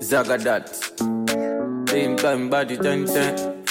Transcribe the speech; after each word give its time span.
Zagadat. 0.00 0.68
Same 1.88 2.16
time 2.16 2.50
body 2.50 2.76
ten 2.76 3.06
ten. 3.06 3.34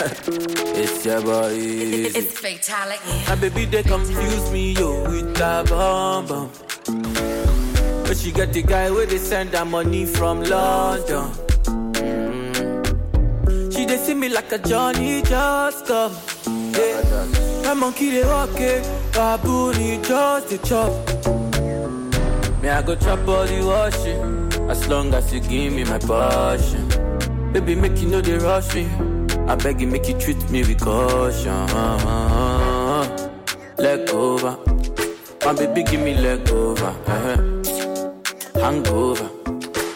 it's 0.75 1.05
your 1.05 1.21
boy. 1.21 1.52
It's, 1.54 2.16
it's 2.16 2.40
fatality. 2.40 3.24
My 3.30 3.36
baby 3.36 3.66
they 3.66 3.84
confuse 3.84 4.52
me 4.52 4.74
yo 4.74 5.04
with 5.04 5.36
that 5.36 5.70
bomb 5.70 6.26
bomb. 6.26 6.50
But 8.08 8.18
she 8.18 8.32
get 8.32 8.52
the 8.52 8.64
guy 8.64 8.90
where 8.90 9.06
they 9.06 9.20
send 9.20 9.52
her 9.54 9.64
money 9.64 10.07
from 10.07 10.42
London. 10.42 11.30
Mm. 11.94 13.76
She 13.76 13.86
they 13.86 13.98
see 13.98 14.16
me 14.16 14.30
like 14.30 14.52
a 14.52 14.57
Johnny 14.57 15.21
just 15.21 15.86
come. 15.86 16.18
Yeah. 16.48 17.64
My 17.64 17.76
monkey 17.76 18.10
they 18.10 18.23
walk 18.23 18.60
it, 18.60 18.84
baboon 19.14 19.76
he 19.76 19.98
just 20.02 20.50
the 20.50 20.57
chop. 20.68 21.14
Me 22.66 22.71
I 22.71 22.82
go 22.82 22.95
chop 22.95 23.27
all 23.27 23.45
the 23.45 23.61
washing, 23.63 24.70
as 24.71 24.88
long 24.88 25.13
as 25.13 25.31
you 25.31 25.39
give 25.39 25.71
me 25.71 25.84
my 25.84 25.99
passion. 25.99 26.90
Baby 27.53 27.76
make 27.76 27.95
you 28.02 28.07
know 28.09 28.21
they 28.21 28.40
rush 28.40 28.73
me, 28.73 28.88
I 29.48 29.53
beg 29.53 29.81
you 29.81 29.85
make 29.85 30.07
you 30.07 30.17
treat 30.17 30.49
me 30.49 30.62
with 30.63 30.80
caution. 30.81 31.67
Leg 33.77 34.09
over, 34.09 34.57
my 35.45 35.54
baby 35.54 35.84
give 35.84 36.02
me 36.02 36.16
leg 36.16 36.49
over, 36.49 36.88
uh-huh. 37.05 37.38
hangover. 38.59 39.29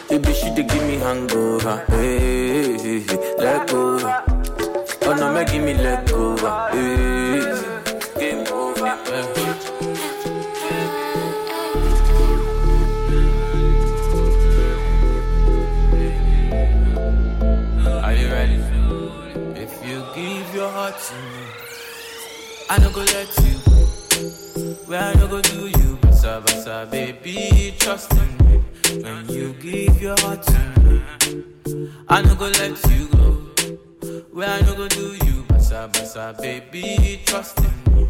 Baby 0.08 0.32
she 0.32 0.54
dey 0.54 0.62
give 0.62 0.84
me 0.86 0.94
hangover, 0.98 1.84
hey, 1.88 2.78
hey, 2.78 3.00
hey. 3.00 3.36
leg 3.38 3.68
over. 3.74 4.22
Oh 5.06 5.14
no, 5.18 5.34
make 5.34 5.50
give 5.50 5.64
me 5.64 5.74
leg 5.74 6.08
over, 6.12 6.68
hey, 6.70 7.19
I 22.72 22.78
no 22.78 22.90
go 22.92 23.00
let 23.00 23.28
you 23.44 23.58
go. 23.64 24.74
Where 24.86 25.00
I 25.02 25.14
no 25.14 25.26
go 25.28 25.40
do 25.42 25.66
you, 25.68 25.96
basa 26.02 26.40
basa, 26.44 26.90
baby, 26.90 27.74
trust 27.78 28.12
in 28.12 28.28
me. 28.46 29.02
When 29.02 29.28
you 29.28 29.52
give 29.54 30.00
your 30.00 30.16
heart 30.20 30.42
to 30.44 30.80
me, 30.80 31.02
I 32.08 32.22
no 32.22 32.34
go 32.34 32.46
let 32.46 32.76
you 32.90 33.08
go. 33.08 33.30
Where 34.32 34.48
I 34.48 34.60
no 34.62 34.74
go 34.76 34.88
do 34.88 35.14
you, 35.26 35.42
basa 35.48 35.90
basa, 35.92 36.40
baby, 36.40 37.20
trust 37.24 37.58
in 37.58 37.94
me. 37.96 38.08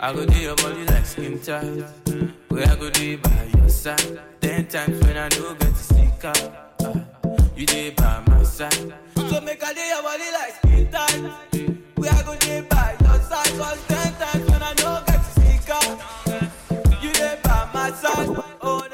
I 0.00 0.12
go 0.12 0.26
do 0.26 0.38
your 0.38 0.56
body 0.56 0.84
like 0.86 1.06
skin 1.06 1.40
tight. 1.40 1.84
Where 2.48 2.68
I 2.68 2.76
go 2.76 2.90
do 2.90 3.18
by 3.18 3.50
your 3.56 3.68
side. 3.68 4.20
Ten 4.40 4.66
times 4.66 5.02
when 5.04 5.16
I 5.16 5.28
no 5.38 5.54
get 5.54 5.74
to 5.74 5.82
sneak 5.82 6.24
out. 6.24 6.52
ah, 6.84 7.00
you 7.56 7.66
dey 7.66 7.90
by 7.90 8.22
my 8.26 8.42
side. 8.42 8.92
So 9.16 9.40
make 9.40 9.62
I 9.64 9.72
do 9.72 9.80
your 9.80 10.02
body 10.02 10.30
like 10.32 10.54
skin 10.56 10.90
tight. 10.90 11.78
Where 11.96 12.12
I 12.12 12.22
go 12.22 12.36
do 12.36 12.62
Cause 13.58 13.80
ten 13.86 14.12
times 14.14 14.50
when 14.50 14.62
I 14.62 14.74
no 14.82 15.02
get 15.06 15.20
to 15.24 15.30
sneak 15.40 15.70
out. 15.70 17.02
You 17.02 17.12
dey 17.12 17.38
by 17.44 17.68
my 17.72 17.90
side. 17.92 18.28
Oh 18.62 18.86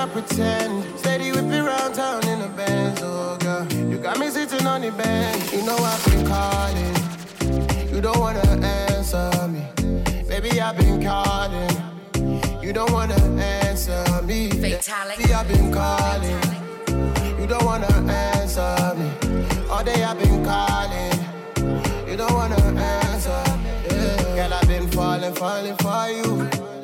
real 0.00 0.06
not 0.06 0.12
pretend. 0.12 0.98
Steady 0.98 1.30
whip 1.32 1.44
it 1.44 1.62
round 1.62 1.94
town 1.94 2.26
in 2.28 2.40
the 2.40 2.48
Benz, 2.48 3.00
oh 3.02 3.36
girl. 3.38 3.66
You 3.72 3.98
got 3.98 4.18
me 4.18 4.28
sitting 4.28 4.66
on 4.66 4.80
the 4.80 4.90
bench. 4.92 5.52
You 5.52 5.64
know 5.64 5.76
I've 5.76 6.04
been 6.04 6.26
calling. 6.26 6.94
You 7.92 8.00
don't 8.00 8.18
wanna 8.18 8.40
answer 8.64 9.30
me. 9.48 9.66
Baby, 10.28 10.60
I've 10.60 10.76
been 10.76 11.02
calling. 11.02 11.70
You 12.62 12.72
don't 12.72 12.92
wanna 12.92 13.14
answer 13.14 14.04
me. 14.24 14.50
Fatality. 14.50 15.24
See, 15.24 15.32
I've 15.32 15.48
been 15.48 15.72
calling. 15.72 16.40
You 17.40 17.46
don't 17.46 17.64
wanna 17.64 17.92
answer 18.08 18.94
me. 18.98 19.08
All 19.70 19.84
day 19.84 20.02
I've 20.04 20.18
been 20.18 20.44
calling. 20.44 21.18
You 22.08 22.16
don't 22.16 22.32
wanna 22.32 22.60
answer. 22.78 23.42
Yeah. 23.90 24.36
Girl, 24.36 24.54
I've 24.54 24.68
been 24.68 24.88
falling, 24.88 25.34
falling 25.34 25.76
for 25.76 26.08
you. 26.08 26.79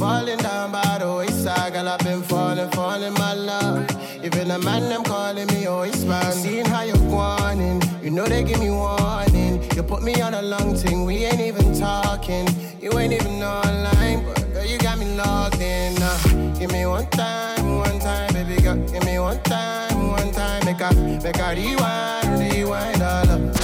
Falling 0.00 0.38
down 0.38 0.72
by 0.72 0.96
the 0.98 1.14
wayside, 1.14 1.74
girl, 1.74 1.86
I've 1.86 1.98
been 1.98 2.22
falling, 2.22 2.70
falling, 2.70 3.12
my 3.12 3.34
love. 3.34 3.86
Even 4.24 4.50
a 4.50 4.58
man, 4.58 4.88
them 4.88 5.04
calling 5.04 5.46
me, 5.48 5.68
oh, 5.68 5.82
it's 5.82 6.04
man. 6.04 6.32
Seeing 6.32 6.64
how 6.64 6.84
you're 6.84 6.96
whining, 6.96 7.82
you 8.02 8.10
know 8.10 8.24
they 8.24 8.42
give 8.42 8.60
me 8.60 8.70
warning. 8.70 9.62
You 9.76 9.82
put 9.82 10.02
me 10.02 10.18
on 10.22 10.32
a 10.32 10.40
long 10.40 10.74
thing, 10.74 11.04
we 11.04 11.16
ain't 11.26 11.42
even 11.42 11.78
talking. 11.78 12.48
You 12.80 12.98
ain't 12.98 13.12
even 13.12 13.42
online, 13.42 14.24
but 14.24 14.50
girl, 14.54 14.64
you 14.64 14.78
got 14.78 14.98
me 14.98 15.04
logged 15.18 15.60
in. 15.60 15.94
Uh, 16.00 16.54
give 16.58 16.72
me 16.72 16.86
one 16.86 17.06
time, 17.10 17.76
one 17.76 17.98
time, 17.98 18.32
baby 18.32 18.58
girl. 18.62 18.76
Give 18.76 19.04
me 19.04 19.18
one 19.18 19.42
time, 19.42 20.12
one 20.12 20.32
time. 20.32 20.64
Make 20.64 20.80
a, 20.80 20.94
make 21.22 21.38
a 21.38 21.54
rewind, 21.54 22.54
rewind 22.54 23.02
all 23.02 23.30
up. 23.32 23.59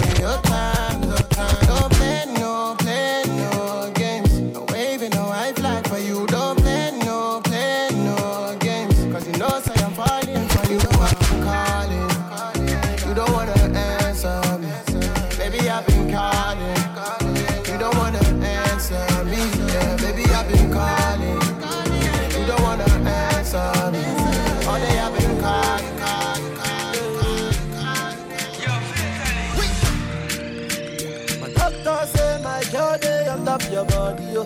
Dey 33.58 33.72
your 33.72 33.84
body, 33.86 34.24
yo. 34.24 34.40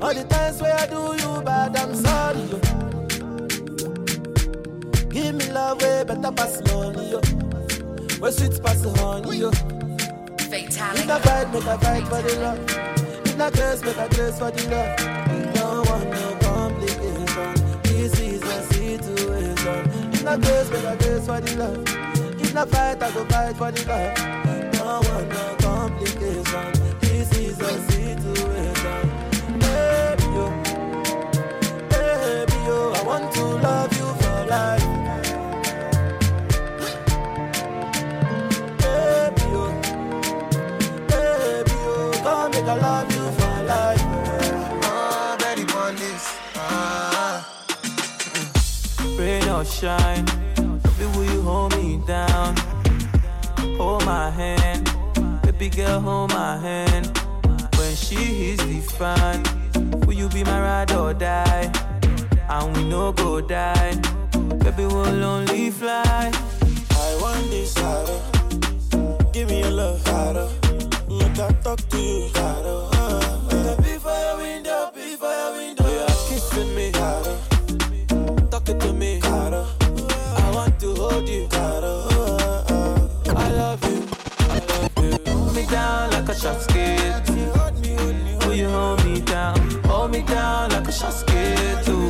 All 0.00 0.14
the 0.14 0.24
times 0.28 0.60
where 0.60 0.74
I 0.74 0.86
do 0.86 1.14
you 1.22 1.42
bad, 1.42 1.76
I'm 1.76 1.94
sorry, 1.94 2.40
yo. 2.42 2.58
Give 5.08 5.34
me 5.34 5.50
love 5.52 5.80
way 5.82 6.04
better 6.04 6.32
pass 6.32 6.60
money, 6.72 7.10
yo. 7.10 7.20
Where 8.20 8.32
sweet 8.32 8.62
pass 8.62 8.82
honey, 8.84 9.36
yo. 9.38 9.50
Fatality. 9.50 11.10
I 11.10 11.18
fight, 11.20 11.52
make 11.52 11.66
I 11.66 11.76
fight 11.78 12.04
for 12.08 12.22
the 12.22 12.36
love. 12.40 12.60
If 13.26 13.40
I 13.40 13.50
grace, 13.50 13.82
make 13.84 13.98
I 13.98 14.08
grace 14.08 14.38
for 14.38 14.50
the 14.50 14.62
love. 14.70 15.54
Don't 15.54 15.88
want 15.88 16.10
no 16.10 16.38
complication. 16.40 17.54
This 17.82 18.20
is 18.20 18.42
a 18.42 18.62
situation. 18.72 20.12
If 20.12 20.26
I 20.26 20.36
grace, 20.36 20.70
make 20.70 20.84
I 20.84 20.96
grace 20.96 21.26
for 21.26 21.40
the 21.40 21.56
love. 21.56 22.40
If 22.40 22.56
I 22.56 22.64
fight, 22.64 23.02
I 23.02 23.10
go 23.12 23.24
fight 23.26 23.56
for 23.56 23.70
the 23.72 23.84
love. 23.88 24.67
Don't 24.88 25.06
want. 25.06 25.28
This. 26.00 27.58
Baby. 29.60 30.40
Baby. 31.90 32.60
I 32.96 33.02
want 33.04 33.26
to 33.34 33.44
love 33.66 33.92
you 33.98 34.08
for 34.20 34.38
life. 34.54 34.88
Baby. 38.80 39.48
Baby, 41.08 41.76
come 42.22 42.50
make 42.52 42.64
I 42.64 42.76
love 42.80 43.08
you 43.12 43.24
for 43.38 43.56
life. 43.64 44.04
Ah. 46.56 47.36
Rain 49.18 49.48
or 49.50 49.64
shine, 49.66 50.24
baby, 50.56 51.06
will 51.14 51.24
you 51.24 51.42
hold 51.42 51.76
me 51.76 52.00
down? 52.06 52.67
Hold 53.78 54.04
my 54.04 54.30
hand, 54.30 54.90
baby 55.42 55.68
girl, 55.68 56.00
hold 56.00 56.30
my 56.30 56.56
hand. 56.56 57.06
When 57.76 57.94
she 57.94 58.50
is 58.50 58.58
the 58.58 58.80
fan, 58.98 59.42
will 60.04 60.14
you 60.14 60.28
be 60.28 60.42
my 60.42 60.60
ride 60.60 60.92
or 60.92 61.14
die? 61.14 61.70
And 62.48 62.76
we 62.76 62.84
no 62.84 63.12
go 63.12 63.40
die, 63.40 63.94
baby, 64.58 64.84
we'll 64.86 65.24
only 65.24 65.70
fly. 65.70 66.32
I 66.90 67.18
want 67.20 67.50
this 67.50 67.72
shadow. 67.74 68.20
Give 69.32 69.48
me 69.48 69.60
your 69.60 69.70
love, 69.70 70.04
shadow. 70.04 70.50
Make 71.08 71.38
I 71.38 71.52
talk 71.62 71.78
to 71.78 71.98
you, 71.98 72.28
shadow. 72.34 72.88
Uh, 72.92 73.76
be 73.80 73.96
for 73.98 74.10
your 74.10 74.38
window, 74.38 74.90
be 74.92 75.14
for 75.14 75.30
your 75.30 75.52
window. 75.52 75.86
You're 75.88 76.06
kissing 76.28 76.74
me, 76.74 76.90
shadow. 76.92 77.38
Talking 78.50 78.78
to 78.80 78.92
me, 78.92 79.20
shadow. 79.20 79.66
I 80.36 80.50
want 80.52 80.80
to 80.80 80.94
hold 80.96 81.28
you, 81.28 81.48
shadow 81.52 82.17
love 83.58 83.82
you. 83.90 84.00
Hold 85.32 85.54
me 85.54 85.64
down 85.66 86.10
like 86.12 86.28
a 86.28 86.34
shot 86.42 86.60
skate. 86.62 87.24
Will 88.44 88.54
you 88.54 88.68
hold 88.68 89.04
me 89.04 89.20
down? 89.20 89.58
Hold 89.90 90.10
me 90.12 90.22
down 90.22 90.70
like 90.70 90.88
a 90.88 90.92
shot 90.92 91.12
skate. 91.12 91.84
Too. 91.84 92.08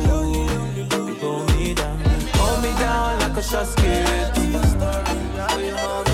Hold 1.23 1.45
me 1.55 1.73
down. 1.73 1.97
Hold 2.39 2.57
me 2.63 2.71
down 2.83 3.19
like 3.23 3.37
a 3.37 3.43
shot 3.51 3.67
skate. 3.73 4.31
Will 4.37 5.61
you 5.67 5.75
hold 5.75 5.97
me 5.97 6.05
down? 6.05 6.08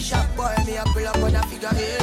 Sharp 0.00 0.36
boy, 0.36 0.54
me 0.64 0.76
a 0.76 0.84
pull 0.84 1.06
up 1.08 1.16
on 1.16 1.34
a 1.34 1.42
figure. 1.48 1.97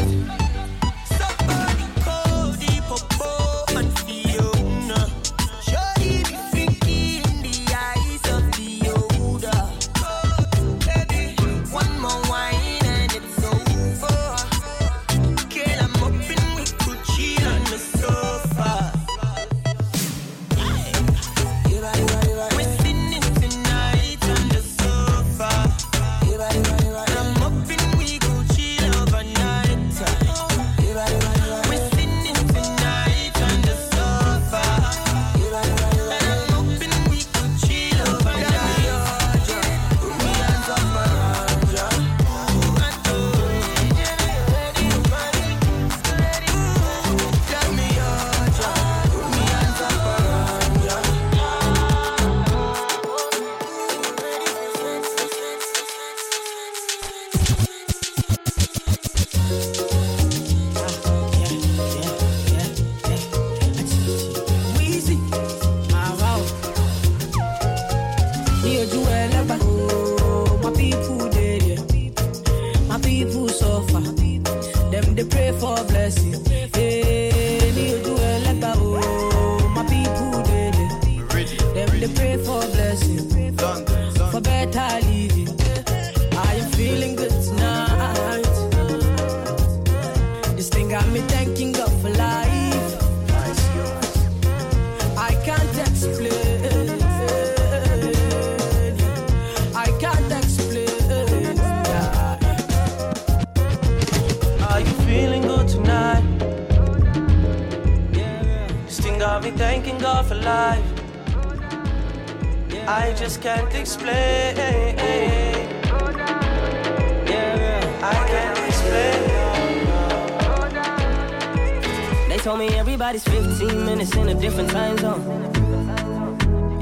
Told 122.45 122.59
me 122.59 122.68
everybody's 122.77 123.24
15 123.24 123.86
minutes 123.88 124.15
in 124.15 124.30
a 124.30 124.36
different 124.36 124.69
time 124.69 124.95
zone. 125.00 125.19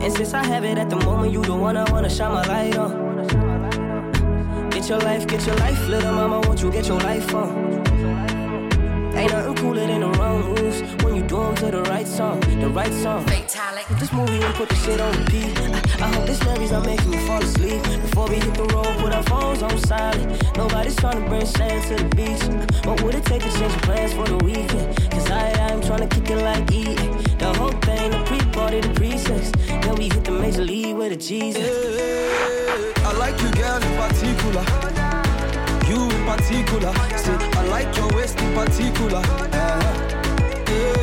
And 0.01 0.12
since 0.12 0.33
I 0.33 0.44
have 0.44 0.65
it 0.65 0.77
at 0.77 0.89
the 0.89 0.98
moment, 0.98 1.31
you 1.31 1.42
the 1.42 1.56
one 1.56 1.77
I 1.77 1.89
wanna 1.89 2.10
shine 2.10 2.33
my 2.33 2.45
light 2.48 2.77
on. 2.77 2.92
Get 4.71 4.89
your 4.89 5.00
life, 5.00 5.25
get 5.25 5.48
your 5.48 5.56
life, 5.56 5.88
little 5.88 6.12
mama, 6.12 6.42
won't 6.42 6.62
you 6.62 6.69
get 6.69 6.89
your 6.89 7.00
life 7.00 7.33
on? 7.33 7.50
Ain't 9.15 9.31
nothing 9.31 9.56
cooler 9.56 9.88
than 9.88 10.01
the 10.01 10.10
wrong 10.19 10.42
moves 10.50 10.81
when 11.01 11.15
you 11.15 11.24
do 11.24 11.42
'em 11.42 11.56
to 11.56 11.71
the 11.71 11.83
right 11.83 12.10
song, 12.10 12.42
the 12.42 12.68
right 12.68 12.94
song. 12.94 13.24
Fatalic. 13.83 14.00
This 14.00 14.13
movie 14.13 14.41
and 14.44 14.56
put 14.56 14.69
the 14.69 14.75
shit 14.75 15.00
on 15.01 15.12
repeat. 15.18 15.59
I, 15.59 16.06
I 16.06 16.13
hope 16.13 16.25
this 16.25 16.44
memories 16.44 16.71
not 16.71 16.85
making 16.85 17.09
me 17.12 17.18
fall 17.27 17.41
asleep. 17.41 17.81
Before 17.83 18.27
we 18.27 18.35
hit 18.35 18.53
the 18.53 18.63
road, 18.65 18.97
put 19.00 19.13
our 19.13 19.24
phones 19.24 19.62
on 19.62 19.77
silent. 19.80 20.57
Nobody's 20.57 20.95
trying 20.95 21.21
to 21.24 21.30
bring 21.30 21.45
sand 21.45 21.83
to 21.88 22.03
the 22.03 22.15
beach. 22.15 22.85
What 22.85 23.01
would 23.01 23.15
it 23.15 23.25
take 23.25 23.41
to 23.44 23.51
change 23.59 23.74
plans 23.83 24.13
for 24.13 24.25
the 24.25 24.38
weekend? 24.44 25.12
Cause 25.12 25.30
I, 25.31 25.51
I'm 25.69 25.81
trying 25.81 26.07
to 26.07 26.15
kick 26.15 26.30
it 26.30 26.38
like 26.38 26.71
eating. 26.71 27.13
The 27.38 27.53
whole 27.53 27.71
thing, 27.71 28.12
the 28.12 28.24
pre-party, 28.25 28.81
the 28.81 28.94
pre-sex. 28.94 29.51
Then 29.68 29.95
we 29.95 30.09
hit 30.09 30.24
the 30.24 30.31
major 30.31 30.63
league 30.63 30.95
with 30.95 31.12
a 31.12 31.18
Jesus. 31.18 31.68
I 33.06 33.13
like 33.18 33.39
you, 33.41 33.51
girl, 33.51 33.81
in 33.81 33.94
particular. 33.97 34.63
You 35.89 36.09
in 36.09 36.25
particular. 36.25 36.94
Say, 37.18 37.36
I 37.59 37.65
like 37.68 37.95
your 37.97 38.09
waist 38.15 38.39
in 38.39 38.53
particular. 38.53 39.19
Uh-huh. 39.19 39.47
Yeah, 40.68 40.94
like 40.97 41.02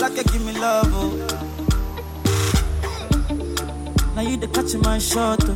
like 0.00 0.16
you 0.16 0.24
give 0.24 0.44
me 0.44 0.52
love, 0.58 0.88
oh. 0.92 1.10
Now 4.14 4.22
you 4.22 4.36
the 4.36 4.48
catch 4.48 4.74
in 4.74 4.80
my 4.80 4.98
shot, 4.98 5.40
oh. 5.44 5.54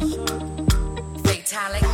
Fatalic. 1.25 1.85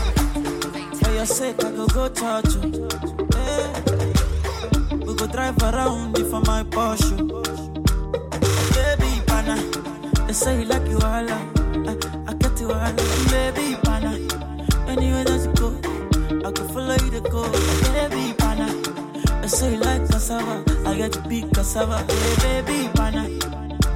For 0.98 1.10
your 1.12 1.26
sake, 1.26 1.64
I 1.64 1.70
go 1.70 1.86
go 1.88 2.08
touch 2.08 2.54
you. 2.56 2.88
Oh. 3.34 3.36
Yeah. 3.36 4.96
We 4.96 5.14
go 5.14 5.26
drive 5.26 5.62
around 5.62 6.18
if 6.18 6.28
for 6.30 6.40
my 6.40 6.62
Porsche. 6.64 7.18
Oh. 7.32 7.42
Baby, 8.74 9.22
pana. 9.26 9.56
They 10.26 10.32
say 10.32 10.60
you 10.60 10.66
like 10.66 10.86
you 10.88 10.98
all. 10.98 11.30
I, 11.30 11.46
I 12.26 12.34
get 12.34 12.60
you 12.60 12.72
all. 12.72 12.92
Baby, 13.30 13.76
pana. 13.84 14.12
Anywhere 14.88 15.24
that 15.24 15.40
you 15.46 15.52
go, 15.54 15.68
I 16.48 16.50
go 16.52 16.64
follow 16.68 16.94
you 17.04 17.10
to 17.10 17.20
go. 17.30 17.42
Baby, 17.92 18.34
say 19.50 19.76
like 19.76 20.06
cassava, 20.08 20.62
I 20.86 20.96
got 20.98 21.12
to 21.12 21.20
big 21.28 21.52
cassava. 21.52 21.98
Hey 22.40 22.62
baby, 22.62 22.88
bana, 22.94 23.28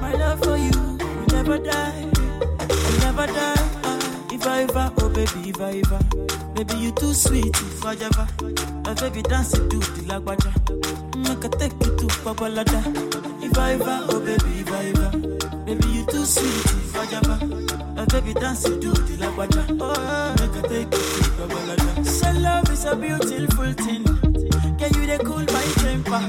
my 0.01 0.11
love 0.13 0.43
for 0.43 0.57
you, 0.57 0.71
you 0.99 1.25
never 1.31 1.57
die, 1.57 2.01
you 2.01 2.97
never 2.99 3.25
die. 3.27 3.55
Uh, 3.83 3.99
if 4.33 4.45
I 4.45 4.63
ever, 4.63 4.91
oh 4.99 5.09
baby, 5.09 5.49
if 5.49 5.61
I 5.61 5.81
ever, 5.85 5.99
baby 6.53 6.75
you 6.75 6.91
too 6.91 7.13
sweet, 7.13 7.55
if 7.55 7.85
I 7.85 7.93
ever, 7.93 8.27
my 8.83 8.93
baby 8.95 9.21
dance 9.21 9.51
to 9.51 9.59
the 9.59 10.03
lagwaja, 10.11 10.51
make 11.15 11.45
I 11.45 11.57
take 11.57 11.73
you 11.85 11.95
to 11.99 12.07
Babalada. 12.23 12.81
If 13.41 13.57
I 13.57 13.73
ever, 13.73 14.05
oh 14.09 14.19
baby, 14.19 14.59
if 14.59 14.71
I 14.71 14.85
ever, 14.87 15.17
baby 15.65 15.87
you 15.87 16.05
too 16.07 16.25
sweet, 16.25 16.65
if 16.83 16.95
I 16.97 17.15
ever, 17.15 17.45
my 17.95 18.05
baby 18.05 18.33
dance 18.33 18.63
to 18.63 18.71
the 18.71 19.15
lagwaja, 19.23 19.77
oh 19.79 20.35
make 20.37 20.65
I 20.65 20.67
take 20.67 20.93
you 20.93 21.23
to 21.23 21.31
Babalada. 21.39 22.05
So 22.05 22.31
love 22.41 22.69
is 22.69 22.83
a 22.85 22.95
beautiful 22.95 23.71
thing. 23.73 24.14
Yeah, 24.77 24.87
you 24.87 25.05
they 25.05 25.17
cool 25.19 25.39
my 25.39 25.63
temper. 25.79 26.21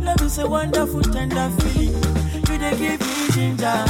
Love 0.00 0.22
is 0.22 0.38
a 0.38 0.48
wonderful, 0.48 1.02
tender 1.02 1.48
feeling. 1.60 1.94
You 2.48 2.58
they 2.58 2.76
give 2.76 3.00
me 3.00 3.28
ginger. 3.32 3.84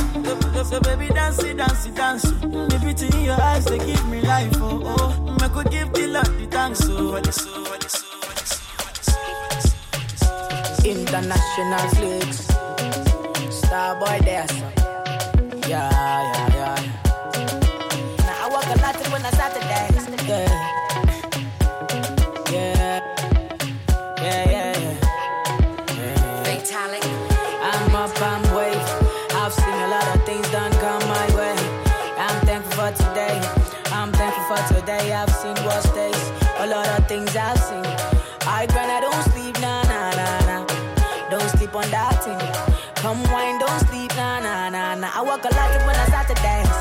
So 0.65 0.81
baby, 0.81 1.09
dance 1.09 1.43
it, 1.43 1.57
dance 1.57 1.87
it, 1.87 1.95
dance. 1.95 2.25
it. 2.25 2.41
The 2.41 2.79
beauty 2.81 3.07
in 3.19 3.25
your 3.25 3.41
eyes 3.41 3.65
they 3.65 3.79
give 3.79 4.09
me 4.09 4.21
life. 4.23 4.53
Oh 4.57 4.83
oh, 4.85 5.37
I 5.41 5.49
could 5.49 5.71
give 5.71 5.93
the 5.93 6.07
love 6.07 6.39
the 6.39 6.47
thanks. 6.47 6.79
So. 6.81 7.17
International 10.85 11.89
flicks, 11.95 12.49
star 13.55 13.97
boy 13.97 14.19
dancer. 14.25 14.73
Yeah 15.69 15.91
yeah. 15.91 16.42
things 37.09 37.35
I've 37.37 37.59
seen. 37.59 37.85
I 38.47 38.66
grind, 38.66 38.90
I 38.90 39.00
don't 39.00 39.23
sleep, 39.32 39.61
nah, 39.61 39.82
nah, 39.82 40.11
nah, 40.18 40.40
nah. 40.47 41.30
Don't 41.30 41.49
sleep 41.56 41.75
on 41.75 41.88
that 41.90 42.23
thing. 42.23 42.38
Come 42.97 43.23
wine, 43.32 43.59
don't 43.59 43.80
sleep, 43.88 44.14
nah, 44.16 44.40
nah, 44.40 44.68
nah, 44.68 44.94
nah. 44.94 45.11
I 45.14 45.23
work 45.23 45.44
a 45.44 45.54
lot 45.54 45.87
when 45.87 45.97
I 45.97 46.06
Saturday. 46.06 46.72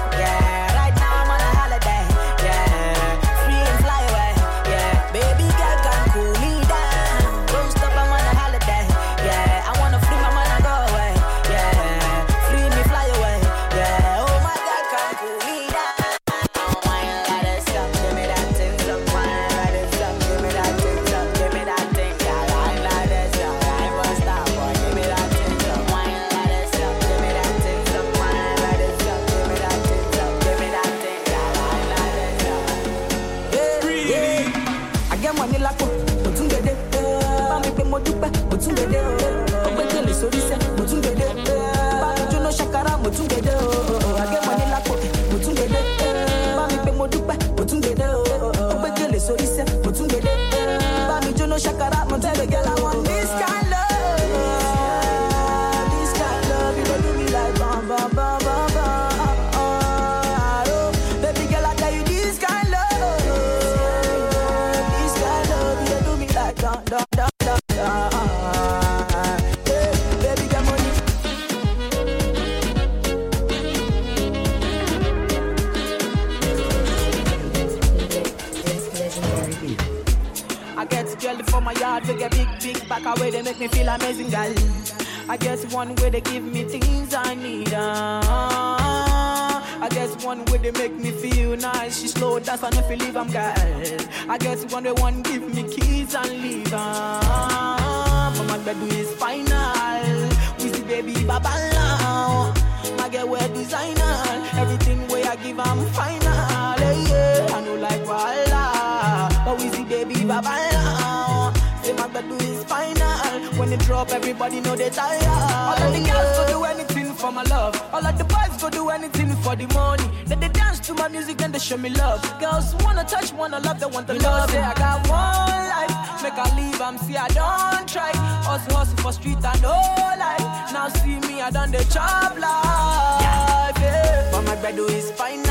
nobody 114.41 114.61
know 114.61 114.75
they 114.75 114.89
tired. 114.89 115.23
All 115.23 115.87
of 115.87 115.93
the 115.93 116.01
girls 116.09 116.37
go 116.37 116.47
do 116.47 116.63
anything 116.63 117.13
for 117.13 117.31
my 117.31 117.43
love. 117.43 117.75
All 117.93 118.05
of 118.05 118.17
the 118.17 118.23
boys 118.23 118.59
go 118.59 118.69
do 118.69 118.89
anything 118.89 119.29
for 119.43 119.55
the 119.55 119.67
money. 119.67 120.09
Then 120.25 120.39
they 120.39 120.49
dance 120.49 120.79
to 120.87 120.93
my 120.95 121.07
music 121.09 121.41
and 121.41 121.53
they 121.53 121.59
show 121.59 121.77
me 121.77 121.89
love. 121.89 122.21
Girls 122.39 122.73
wanna 122.83 123.03
touch, 123.03 123.31
wanna 123.33 123.59
love, 123.59 123.79
they 123.79 123.85
want 123.85 124.07
the 124.07 124.15
you 124.15 124.19
love. 124.21 124.49
Say 124.49 124.59
I 124.59 124.73
got 124.73 125.07
one 125.07 125.63
life, 125.73 126.23
make 126.23 126.33
I 126.33 126.47
leave, 126.57 126.81
I'm 126.81 126.97
see 126.97 127.17
I 127.17 127.27
don't 127.27 127.87
try. 127.87 128.11
us 128.53 128.65
hustle 128.73 128.97
for 128.97 129.13
street 129.13 129.43
and 129.43 129.61
no 129.61 129.77
life. 130.25 130.73
Now 130.73 130.87
see 130.89 131.19
me, 131.27 131.41
I 131.41 131.51
done 131.51 131.71
the 131.71 131.83
job 131.93 132.37
life. 132.39 133.21
Yeah. 133.21 134.31
But 134.31 134.41
my 134.41 134.55
bread 134.55 134.79
is 134.79 135.11
final. 135.11 135.45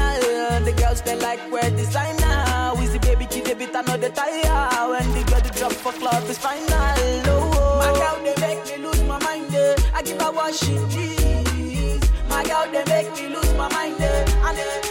The 0.67 0.73
girls 0.73 1.01
they 1.03 1.17
like 1.17 1.41
wear 1.53 1.71
designer. 1.71 2.75
Wheezy 2.77 2.99
baby, 2.99 3.27
kid, 3.27 3.45
they 3.45 3.55
beat 3.55 3.75
another 3.75 4.11
tire. 4.11 4.91
When 4.91 5.07
the 5.15 5.23
girl 5.31 5.41
drop 5.59 5.73
for 5.73 5.93
club 5.93 6.29
is 6.29 6.39
final. 6.39 6.67
Oh, 7.33 7.60
my 7.91 7.99
girl, 7.99 8.23
they 8.23 8.41
make 8.41 8.65
me 8.67 8.85
lose 8.85 9.03
my 9.03 9.19
mind. 9.25 9.53
Eh. 9.53 9.75
I 9.93 10.03
give 10.03 10.21
her 10.23 10.31
what 10.31 10.55
she 10.55 10.79
needs. 10.95 12.09
My 12.29 12.45
girl, 12.45 12.67
they 12.71 12.85
make 12.85 13.13
me 13.17 13.35
lose 13.35 13.53
my 13.55 13.69
mind. 13.73 14.01
Eh. 14.01 14.25
And, 14.45 14.59
eh. 14.59 14.90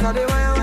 cause 0.00 0.14
they 0.14 0.24
want 0.24 0.59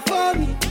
for 0.00 0.34
me. 0.38 0.61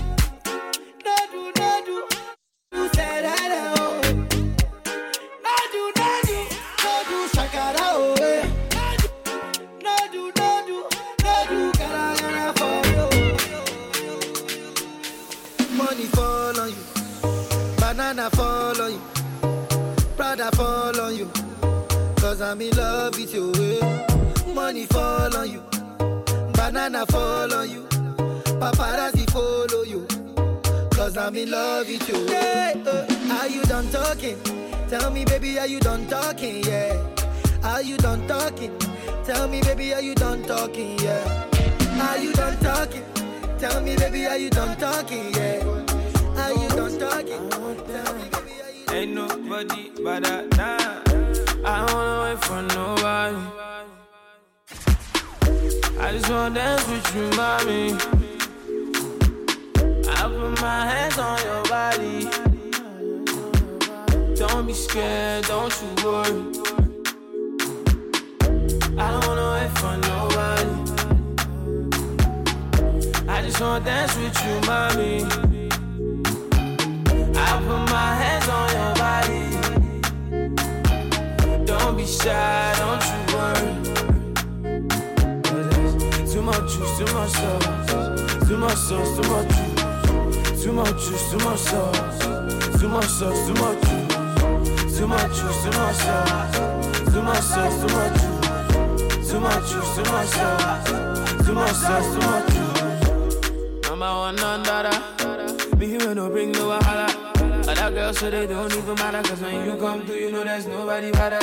So 108.31 108.47
they 108.47 108.47
don't 108.47 108.73
even 108.73 108.95
matter. 108.95 109.21
Cause 109.27 109.41
when 109.41 109.65
you 109.65 109.75
come 109.75 110.05
through, 110.05 110.15
you 110.15 110.31
know 110.31 110.45
there's 110.45 110.65
nobody 110.65 111.11
better. 111.11 111.41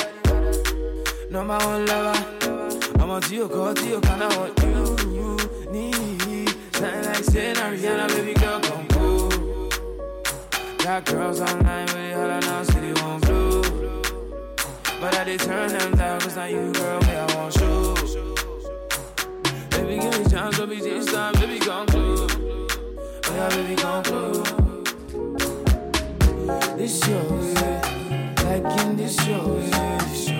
Number 1.31 1.59
one 1.59 1.85
lover. 1.85 2.18
I'm 2.98 3.11
on 3.11 3.20
to 3.20 3.35
your 3.35 3.46
call, 3.46 3.74
to 3.74 3.87
your 3.87 4.01
kind 4.01 4.22
of 4.22 4.35
what 4.38 4.62
you, 4.62 5.37
need. 5.70 6.48
Something 6.72 7.05
like 7.05 7.24
saying 7.24 7.57
Ariana, 7.57 8.09
baby 8.09 8.33
girl, 8.40 8.61
come 8.61 8.88
cool. 8.88 9.29
Got 10.79 11.05
girls 11.05 11.42
online 11.42 11.87
with 11.88 11.96
it, 11.96 12.14
holla 12.14 12.40
now, 12.40 12.62
city 12.62 12.92
won't 13.03 13.22
blue. 13.27 13.62
But 14.98 15.14
I 15.14 15.24
did 15.24 15.40
turn 15.40 15.68
them 15.68 15.94
down, 15.94 16.20
cause 16.20 16.37
now 16.37 16.46
you, 16.46 16.72
girl, 16.72 17.01
me, 17.03 17.11
I 17.11 17.35
want 17.35 17.55
you. 17.57 17.94
Baby, 19.72 20.01
give 20.01 20.18
me 20.18 20.31
chance, 20.31 20.59
baby, 20.59 20.81
this 20.81 21.12
time, 21.12 21.35
baby, 21.35 21.59
come 21.59 21.87
close. 21.87 22.35
Oh, 22.35 23.35
yeah, 23.35 23.48
baby, 23.51 23.77
come 23.77 24.03
close. 24.05 24.67
This 26.77 27.07
your 27.07 27.23
way, 27.25 27.55
like 28.45 28.81
in 28.81 28.97
this 28.97 29.17
your 29.27 29.45
way, 29.47 29.71
this 30.01 30.29
your. 30.31 30.39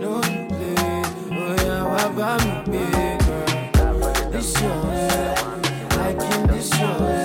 No 0.00 0.20
play, 0.20 0.76
oh 1.30 1.54
yeah, 1.58 1.82
why 1.84 2.08
buy 2.16 2.36
me 2.44 2.52
big 2.72 3.18
girl? 3.26 4.30
This 4.30 4.60
your 4.62 4.78
way, 4.86 5.34
like 5.98 6.22
in 6.34 6.46
this 6.46 6.70
your 6.80 6.96
way. 7.00 7.24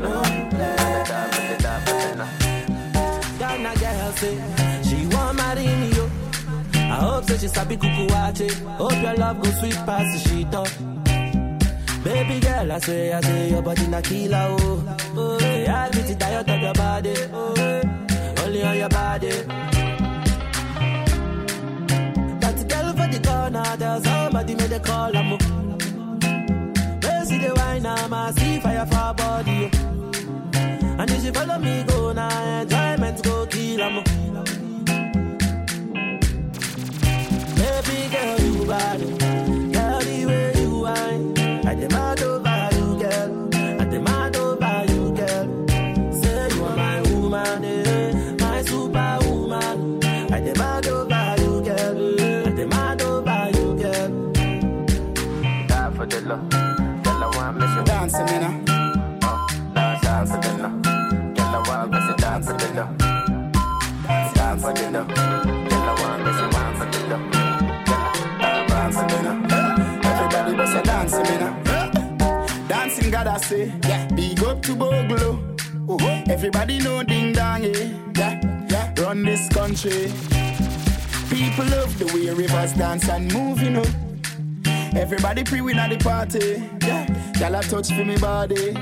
No 0.00 0.22
Ghana 3.38 3.72
girl 3.80 4.12
say 4.12 4.36
she 4.82 5.06
want 5.14 5.36
marry 5.36 5.66
me 5.66 5.88
yo. 5.96 6.10
I 6.74 6.96
hope 7.04 7.24
say 7.24 7.36
she 7.38 7.48
sabi 7.48 7.76
kuku 7.76 8.06
waakye. 8.12 8.48
Hope 8.78 9.02
your 9.02 9.14
love 9.14 9.42
go 9.42 9.50
sweet 9.60 9.74
past 9.86 10.26
shito. 10.26 10.64
Baby 12.04 12.40
girl, 12.40 12.72
I 12.72 12.78
say, 12.80 13.12
I 13.12 13.20
say 13.20 13.50
your 13.50 13.62
body 13.62 13.86
na 13.86 14.00
killer 14.00 14.56
oh. 14.58 14.84
Oh, 15.16 15.38
yeah, 15.40 15.84
I 15.84 15.90
get 15.90 16.10
it 16.10 16.18
diet 16.18 16.48
of 16.50 16.60
your 16.60 16.74
body. 16.74 17.14
Oh, 17.32 17.54
only 18.44 18.62
on 18.64 18.76
your 18.76 18.88
body. 18.88 19.30
That 22.42 22.58
girl 22.68 22.88
for 22.98 23.08
the 23.08 23.20
corner, 23.24 23.76
there's 23.76 24.02
somebody 24.04 24.54
made 24.56 24.72
a 24.72 24.80
call. 24.80 25.16
I'm 25.16 25.30
Where 27.02 27.24
see 27.24 27.38
the 27.38 27.52
wine, 27.54 27.86
I'm 27.86 28.12
a 28.12 28.32
see 28.32 28.58
fire 28.60 28.86
for 28.86 29.14
body. 29.14 29.70
oh. 29.72 30.98
And 30.98 31.10
if 31.10 31.24
you 31.24 31.32
follow 31.32 31.58
me, 31.58 31.84
go 31.84 32.12
now, 32.12 32.60
enjoyment 32.62 33.22
go 33.22 33.46
kill 33.46 33.80
'em. 33.80 34.02
Baby 37.54 37.98
girl, 38.12 38.40
you 38.40 38.66
bad. 38.66 39.00
Oh. 39.22 39.31
I 41.64 41.74
demand 41.74 42.20
over 42.22 42.68
you, 42.72 42.98
girl. 43.00 43.48
I 43.80 43.84
demand 43.84 44.36
over 44.36 44.84
you, 44.88 45.14
girl. 45.14 45.68
Say 46.12 46.48
you 46.54 46.64
are 46.64 46.76
my 46.76 47.00
woman, 47.02 47.64
eh, 47.64 48.36
my 48.40 48.62
superwoman. 48.62 50.02
I 50.32 50.40
demand 50.40 50.86
over 50.88 51.34
you, 51.38 51.62
girl. 51.62 52.20
I 52.46 52.50
demand 52.50 53.02
over 53.02 53.50
you, 53.54 53.74
girl. 53.82 54.32
Die 55.68 55.90
for 55.96 56.06
the 56.06 56.20
love. 56.22 56.48
Girl, 56.50 57.24
I 57.24 57.36
want 57.36 57.58
me 57.58 57.66
to 57.66 57.82
dance 57.84 58.14
a 58.14 58.24
minute. 58.24 58.66
Dance 60.02 60.30
for 60.32 60.40
the 60.40 60.52
love. 60.62 60.82
Girl, 60.82 61.54
I 61.54 61.62
want 61.68 61.90
me 61.92 61.98
to 61.98 62.14
dance 62.18 62.46
for 62.46 62.56
the 62.58 62.74
love. 62.74 62.98
Dance 64.34 64.62
for 64.62 64.72
the 64.72 64.90
love. 64.90 65.21
I 73.32 73.38
say, 73.38 73.72
yeah. 73.84 74.06
Big 74.08 74.44
up 74.44 74.60
to 74.60 74.74
Bogle. 74.76 75.40
Oh, 75.88 76.22
everybody 76.28 76.78
know 76.80 77.02
ding 77.02 77.32
dong, 77.32 77.64
eh? 77.64 77.90
yeah, 78.14 78.66
yeah. 78.68 78.92
Run 78.98 79.22
this 79.24 79.48
country. 79.48 80.12
People 81.30 81.64
love 81.64 81.98
the 81.98 82.10
way 82.12 82.28
rivers 82.28 82.74
dance 82.74 83.08
and 83.08 83.32
move, 83.32 83.62
you 83.62 83.70
know. 83.70 83.84
Everybody 84.94 85.44
pre 85.44 85.62
win 85.62 85.78
at 85.78 85.88
the 85.88 85.96
party. 85.96 86.62
Yeah, 86.86 87.06
y'all 87.40 87.54
a 87.54 87.62
touch 87.62 87.88
for 87.88 88.04
me 88.04 88.18
body. 88.18 88.76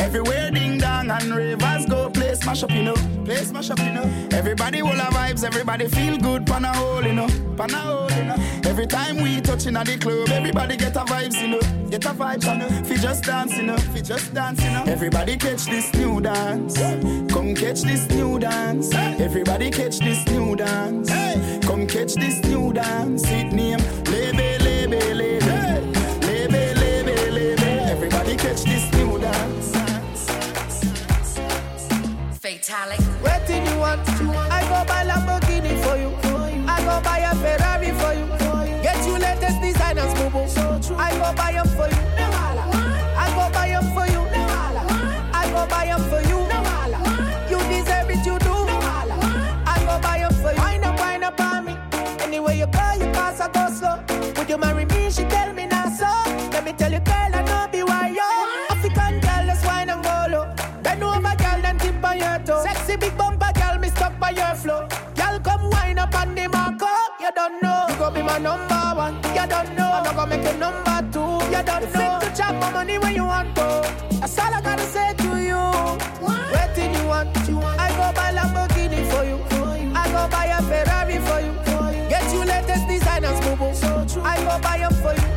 Everywhere 0.00 0.50
ding 0.50 0.78
dong 0.78 1.10
and 1.12 1.32
rivers 1.32 1.86
go 1.86 2.10
place 2.10 2.32
place 2.32 2.46
mash 2.46 2.62
up, 2.62 2.70
you 2.70 2.82
know. 2.82 2.94
Place 3.24 3.52
mash 3.52 3.70
up, 3.70 3.78
you 3.78 3.92
know. 3.92 4.28
Everybody 4.32 4.82
will 4.82 4.90
have 4.90 5.12
vibes, 5.12 5.44
everybody 5.44 5.88
feel 5.88 6.16
good, 6.18 6.46
pan 6.46 6.64
a 6.64 6.72
hole, 6.74 7.04
you 7.04 7.12
know. 7.12 7.28
Pan 7.56 7.70
a 7.70 7.76
hole, 7.76 8.10
you 8.12 8.24
know. 8.24 8.36
Every 8.64 8.86
time 8.86 9.16
we 9.22 9.40
touching 9.40 9.76
at 9.76 9.86
the 9.86 9.98
club, 9.98 10.28
everybody 10.30 10.76
get 10.76 10.96
a 10.96 11.00
vibes, 11.00 11.40
you 11.40 11.48
know. 11.48 11.60
Get 11.90 12.04
a 12.06 12.10
vibes, 12.10 12.46
you 12.46 12.58
know. 12.58 12.68
Fi 12.84 12.96
just 12.96 13.24
dance, 13.24 13.56
you 13.56 13.62
know. 13.64 13.76
Fi 13.76 14.00
just 14.00 14.32
dance, 14.34 14.62
you 14.64 14.70
know. 14.70 14.84
Everybody 14.86 15.36
catch 15.36 15.66
this 15.66 15.92
new 15.94 16.20
dance. 16.20 16.76
Come 17.32 17.54
catch 17.54 17.82
this 17.82 18.08
new 18.10 18.38
dance. 18.38 18.94
Everybody 18.94 19.70
catch 19.70 19.98
this 19.98 20.24
new 20.28 20.56
dance. 20.56 21.10
Come 21.66 21.86
catch 21.86 22.14
this 22.14 22.42
new 22.44 22.72
dance. 22.72 23.24
It 23.26 23.52
name 23.52 23.78
Lebe, 24.06 24.60
Lebe, 24.62 25.14
Lebe. 25.14 25.82
Lebe, 26.22 26.76
Lebe, 26.76 27.30
Lebe. 27.32 27.90
Everybody 27.90 28.36
catch 28.36 28.62
this 28.62 28.90
new 28.94 29.18
dance. 29.18 29.72
Fatalic. 32.40 33.00
What 33.22 33.46
do 33.46 33.54
you 33.54 33.78
want? 33.78 34.00
I 34.50 34.62
go 34.62 34.84
buy 34.88 35.04
Lamborghini 35.04 35.74
for 35.84 35.96
you. 35.96 36.10
I 36.68 36.78
go 36.84 37.00
buy 37.02 37.18
a 37.18 37.34
go 41.22 41.32
buy 41.34 41.52
them 41.52 41.68
for 41.68 41.86
you. 41.86 42.02
I 43.22 43.26
go 43.36 43.44
buy 43.54 43.68
them 43.68 43.86
for 43.94 44.06
you. 44.12 44.22
I 45.32 45.44
go 45.54 45.66
buy 45.72 45.86
them 45.86 46.02
for 46.10 46.20
you. 46.30 46.40
You 47.50 47.58
deserve 47.70 48.10
it, 48.10 48.26
you 48.26 48.38
do. 48.40 48.54
I 49.72 49.76
go 49.86 49.94
buy 50.02 50.18
them 50.18 50.34
for 50.42 50.52
you. 50.52 50.60
Wind 50.62 50.84
up, 50.84 50.98
wind 50.98 51.24
up 51.24 51.40
on 51.40 51.64
me. 51.66 51.76
Anywhere 52.24 52.54
you 52.54 52.66
go, 52.66 52.86
you 52.98 53.08
pass, 53.12 53.40
I 53.40 53.48
go 53.50 53.70
slow. 53.70 54.02
Would 54.36 54.48
you 54.48 54.58
marry 54.58 54.84
me? 54.84 55.10
She 55.10 55.24
tell 55.24 55.52
me 55.52 55.66
not 55.66 55.92
so. 55.92 56.10
Let 56.50 56.64
me 56.64 56.72
tell 56.72 56.92
you, 56.92 57.00
girl, 57.00 57.30
I 57.38 57.42
know 57.46 57.68
be 57.70 57.82
why 57.84 58.08
yo. 58.08 58.28
African 58.74 59.20
girl, 59.20 59.44
let's 59.46 59.64
wine 59.64 59.90
and 59.90 60.02
go 60.02 60.26
low. 60.32 60.44
Bend 60.82 61.04
over, 61.04 61.20
girl, 61.42 61.60
then 61.62 61.78
tip 61.78 62.04
on 62.04 62.18
your 62.18 62.38
toe. 62.46 62.62
Sexy 62.64 62.96
big 62.96 63.16
bumper, 63.16 63.52
girl, 63.54 63.78
me 63.78 63.88
stuck 63.88 64.18
by 64.18 64.30
your 64.30 64.54
flow. 64.56 64.88
Girl, 65.14 65.38
come 65.40 65.70
wine 65.70 65.98
up 65.98 66.14
on 66.16 66.34
the 66.34 66.48
marco. 66.48 66.90
You 67.20 67.30
don't 67.34 67.62
know. 67.62 67.86
You 67.88 67.96
go 67.96 68.10
be 68.10 68.22
my 68.22 68.38
number 68.38 68.74
one. 69.04 69.14
You 69.36 69.46
don't 69.46 69.76
know. 69.76 69.90
I'm 69.92 70.04
not 70.04 70.16
gonna 70.16 70.36
make 70.36 70.44
you 70.52 70.58
number 70.58 70.91
two. 71.62 71.70
Don't 71.70 71.82
you 71.82 71.88
know. 71.98 72.18
Fit 72.20 72.28
to 72.34 72.42
chop 72.42 72.54
my 72.60 72.70
money 72.72 72.98
when 72.98 73.14
you 73.14 73.24
want 73.24 73.54
to. 73.56 73.62
That's 74.20 74.38
all 74.38 74.54
I 74.54 74.60
gotta 74.60 74.84
say 74.84 75.14
to 75.14 75.30
you. 75.48 75.62
Waiting 76.52 76.94
you 76.94 77.06
want. 77.06 77.28
I 77.78 77.88
go 77.98 78.12
buy 78.14 78.32
Lamborghini 78.32 79.02
for 79.10 79.24
you. 79.24 79.38
I 79.94 80.06
go 80.12 80.28
buy 80.28 80.46
a 80.46 80.62
Ferrari 80.62 81.18
for 81.18 81.40
you. 81.40 81.52
Get 82.08 82.32
you 82.32 82.44
latest 82.44 82.86
designers, 82.88 83.38
boo 83.40 83.56
boo. 83.56 83.72
I 84.22 84.36
go 84.44 84.58
buy 84.60 84.78
them 84.78 84.94
for 84.94 85.12
you. 85.14 85.28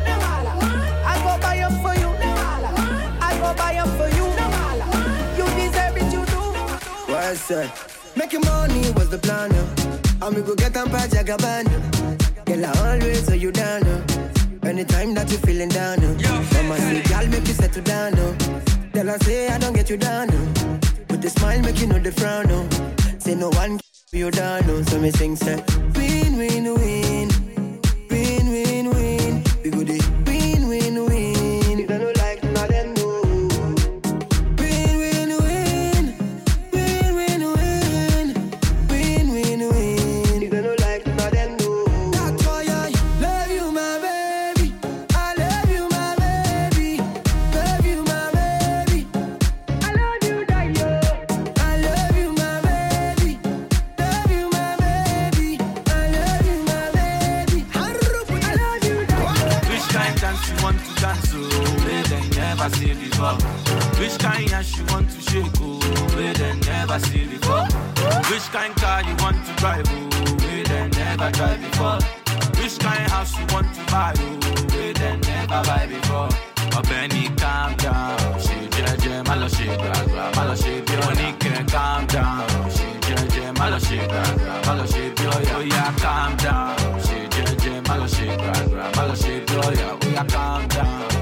I 1.08 1.16
go 1.24 1.38
buy 1.42 1.58
them 1.58 1.74
for 1.82 1.96
you. 1.96 2.10
I 3.22 3.38
go 3.40 3.54
buy 3.56 3.74
them 3.74 3.90
for 3.98 4.10
you. 4.18 4.26
You 5.38 5.46
deserve 5.56 5.98
it, 5.98 6.14
you 6.14 6.26
do. 6.26 6.42
What's 7.12 7.48
that? 7.48 7.70
Making 8.16 8.42
money 8.42 8.92
was 8.92 9.10
the 9.10 9.18
plan, 9.18 9.52
yeah. 9.52 10.26
And 10.28 10.36
we 10.36 10.42
go 10.42 10.56
get 10.56 10.74
them 10.74 10.90
by 10.90 11.08
Jagabana. 11.08 12.46
Girl, 12.46 12.66
I 12.66 12.92
always 12.94 13.28
hold 13.28 13.42
you 13.42 13.52
down, 13.52 13.86
yeah. 13.86 14.15
Anytime 14.66 15.14
that 15.14 15.32
you 15.32 15.38
feeling 15.38 15.70
down, 15.70 16.02
yeah. 16.20 16.44
Mama 16.54 16.78
say, 16.78 17.04
girl, 17.04 17.28
make 17.28 17.48
you 17.48 17.54
settle 17.54 17.84
down, 17.84 18.14
no. 18.14 18.36
Tell 18.94 19.08
her 19.08 19.18
say 19.20 19.48
I 19.50 19.58
don't 19.60 19.74
get 19.74 19.90
you 19.90 19.98
down, 19.98 20.28
no. 20.28 20.40
With 21.10 21.22
the 21.22 21.30
smile, 21.30 21.62
make 21.62 21.80
you 21.80 21.88
know 21.88 22.00
the 22.00 22.12
frown, 22.12 22.48
no. 22.48 22.68
Say 23.20 23.36
no 23.36 23.50
one 23.50 23.80
you 24.12 24.32
down, 24.32 24.66
no. 24.66 24.82
So 24.84 25.00
me 25.00 25.12
sing, 25.12 25.36
say, 25.36 25.64
win, 25.96 26.38
win. 26.38 26.74
Win, 26.74 27.15
before. 63.16 63.38
Which 64.00 64.18
kind 64.20 64.52
of 64.52 64.66
she 64.66 64.82
want 64.92 65.10
to 65.10 65.22
shake, 65.22 65.52
oh, 65.62 65.80
we 66.18 66.34
they 66.34 66.54
never 66.68 67.00
see 67.00 67.26
before. 67.26 67.64
Which 68.30 68.44
kind 68.52 68.76
car 68.76 69.02
you 69.04 69.16
want 69.24 69.38
to 69.46 69.54
drive, 69.56 69.86
oh, 69.90 70.38
we 70.44 70.64
they 70.64 70.88
never 70.90 71.32
drive 71.32 71.62
before. 71.62 72.00
Which 72.62 72.78
kind 72.80 73.10
house 73.12 73.38
you 73.38 73.46
want 73.54 73.74
to 73.76 73.82
buy, 73.92 74.14
oh, 74.18 74.66
we 74.76 74.94
they 74.94 75.18
never 75.18 75.62
buy 75.64 75.88
before. 75.88 76.30
But 76.72 76.84
Ọbẹ̀ni 76.86 77.24
calm 77.40 77.72
down, 77.84 78.18
ṣe 78.46 78.58
jẹ́jẹ́ 78.76 79.24
má 79.28 79.36
lọ 79.42 79.48
ṣe 79.56 79.66
gbàgbà, 79.80 80.24
má 80.36 80.44
lọ 80.50 80.56
ṣe 80.64 80.74
bí 80.86 80.94
ọ̀yà. 80.94 81.08
Oníkẹ́ 81.10 81.72
calm 81.74 82.02
down, 82.14 82.44
ṣe 82.76 82.88
jẹ́jẹ́ 83.06 83.48
má 83.60 83.66
lọ 83.72 83.80
ṣe 83.88 83.98
grab, 84.12 84.66
má 84.68 84.74
she 84.80 84.86
ṣe 84.94 85.04
bí 85.16 85.24
ọ̀yà. 85.36 85.56
Oya 85.60 85.86
calm 86.04 86.32
down, 86.44 86.76
she 87.06 87.18
jẹ́jẹ́ 87.34 87.76
má 87.88 87.94
lọ 88.02 88.08
she 88.16 88.28
grab, 88.42 88.96
má 88.98 89.04
lọ 89.10 89.16
ṣe 89.24 89.34
bí 89.48 89.56
ọ̀yà. 89.68 89.88
Calm 90.34 90.68
down 90.76 91.15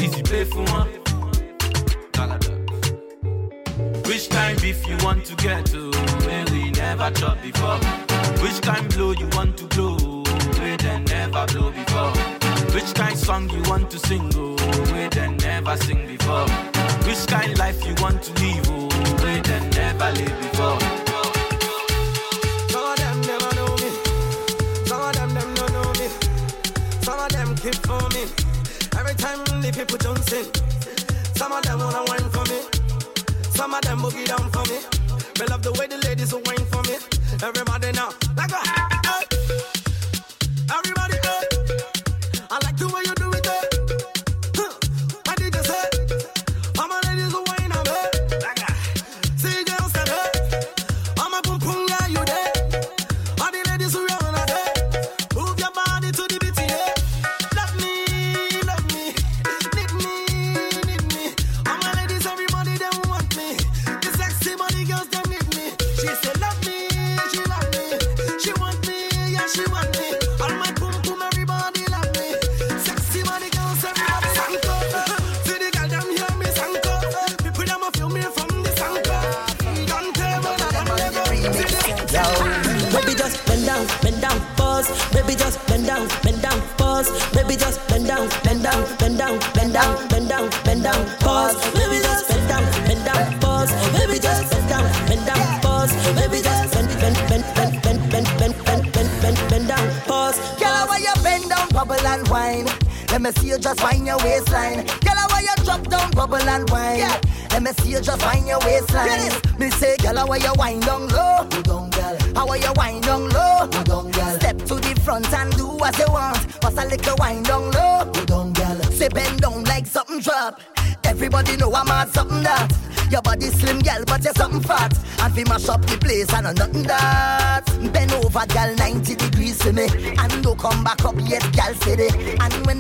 easy 0.01 0.23
pay 0.23 0.45
for 0.45 0.65
one. 0.65 0.89
Which 4.07 4.29
kind 4.31 4.61
beef 4.61 4.87
you 4.87 4.97
want 5.03 5.25
to 5.27 5.35
get 5.37 5.67
to? 5.67 5.91
Where 6.27 6.45
we 6.51 6.71
never 6.71 7.11
chop 7.13 7.41
before. 7.43 7.79
Which 8.43 8.61
kind 8.63 8.89
blow 8.95 9.13
you 9.13 9.29
want 9.33 9.57
to 9.59 9.65
blow? 9.67 10.23
Never 11.07 11.47
blow 11.47 11.71
before. 11.71 12.13
Which 12.75 12.95
kind 12.95 13.19
song 13.19 13.49
you 13.51 13.63
want 13.71 13.91
to 13.91 13.99
sing? 13.99 14.31
Oh, 14.35 14.57
never 15.41 15.77
sing 15.79 16.07
before. 16.07 16.49
Which 17.07 17.27
kind 17.27 17.59
life 17.59 17.85
you 17.87 17.95
want 18.01 18.23
to 18.23 18.33
live? 18.43 18.69
Oh, 18.69 18.89
they 19.19 19.41
never 19.71 20.13
live 20.13 20.27
before. 20.27 20.46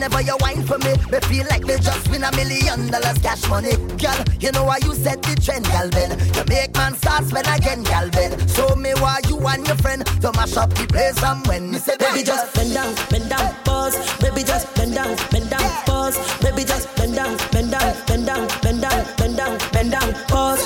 Whenever 0.06 0.22
you 0.22 0.36
whine 0.38 0.62
for 0.64 0.78
me, 0.78 0.92
me 1.10 1.18
feel 1.26 1.46
like 1.50 1.64
me 1.64 1.76
just 1.78 2.08
win 2.10 2.22
a 2.22 2.30
million 2.36 2.88
dollars 2.90 3.18
cash 3.18 3.48
money. 3.48 3.74
Girl, 3.98 4.18
you 4.40 4.52
know 4.52 4.64
why 4.64 4.78
you 4.82 4.94
set 4.94 5.22
the 5.22 5.34
trend, 5.34 5.64
Ben. 5.92 6.10
You 6.34 6.44
make 6.48 6.74
man 6.74 6.94
start 6.94 7.24
spend 7.24 7.46
again, 7.48 7.82
girl, 7.82 8.08
Ben. 8.10 8.48
So 8.48 8.74
me 8.76 8.92
why 8.94 9.20
you 9.28 9.38
and 9.48 9.66
your 9.66 9.76
friend 9.76 10.04
to 10.22 10.32
mash 10.32 10.56
up 10.56 10.70
the 10.74 10.86
place 10.86 11.22
and 11.22 11.46
when 11.46 11.72
me 11.72 11.78
say, 11.78 11.96
Baby, 11.96 12.22
just 12.22 12.54
bend 12.54 12.74
down, 12.74 12.94
bend 13.10 13.28
down, 13.28 13.54
pause. 13.64 13.96
Baby, 14.20 14.42
just 14.44 14.72
bend 14.76 14.94
down, 14.94 15.16
bend 15.30 15.50
down, 15.50 15.70
pause. 15.86 16.16
Baby, 16.40 16.64
just 16.64 16.94
bend 16.96 17.14
down, 17.14 17.36
bend 17.50 17.70
down, 17.70 17.94
bend 18.06 18.26
down, 18.26 18.48
bend 18.62 18.82
down, 18.82 19.04
bend 19.16 19.36
down, 19.36 19.58
bend 19.72 19.90
down, 19.90 20.14
pause. 20.28 20.62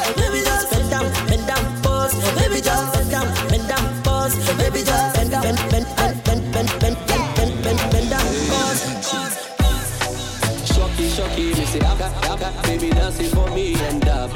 Dancing 13.20 13.38
for 13.38 13.54
me 13.54 13.74
and 13.74 14.08
up. 14.08 14.30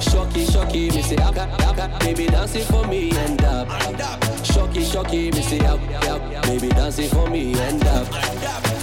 Shocky, 0.00 0.44
shocky, 0.44 0.90
me 0.90 1.02
say 1.02 1.16
aka, 1.16 1.48
aka, 1.60 1.98
baby 2.00 2.26
dancing 2.26 2.64
for 2.64 2.86
me 2.86 3.10
and 3.10 3.44
up. 3.44 3.68
Shocky, 4.44 4.84
shocky, 4.84 5.30
me 5.30 5.42
say 5.42 5.60
up, 5.60 5.80
up, 6.08 6.42
baby 6.44 6.68
dancing 6.68 7.08
for 7.08 7.28
me 7.28 7.54
and 7.58 7.84
up. 7.86 8.06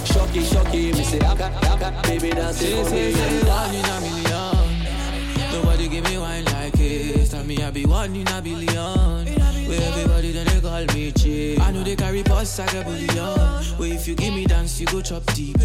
Shocky, 0.04 0.42
shocky, 0.44 0.92
me 0.92 1.04
say 1.04 1.18
aka, 1.18 1.50
aka, 1.62 2.02
baby 2.02 2.30
dancing 2.30 2.84
for 2.84 2.90
me 2.90 3.12
and 3.12 3.48
up. 3.48 4.02
Million. 4.02 5.52
Nobody 5.52 5.88
give 5.88 6.04
me 6.04 6.18
wine 6.18 6.44
like 6.46 6.74
it. 6.78 7.30
Tell 7.30 7.44
me 7.44 7.62
I 7.62 7.70
be 7.70 7.86
one 7.86 8.14
in 8.14 8.28
a 8.28 8.42
billion. 8.42 9.31
Where 9.68 9.80
everybody 9.80 10.32
then 10.32 10.46
they 10.46 10.60
call 10.60 10.84
me 10.94 11.12
cheap. 11.12 11.60
I 11.60 11.70
know 11.70 11.82
they 11.82 11.96
carry 11.96 12.22
posts 12.22 12.58
like 12.58 12.74
a 12.74 12.84
bullion. 12.84 13.38
Where 13.78 13.92
if 13.92 14.06
you 14.08 14.14
give 14.14 14.34
me 14.34 14.46
dance, 14.46 14.80
you 14.80 14.86
go 14.86 15.00
chop 15.00 15.24
deep. 15.34 15.58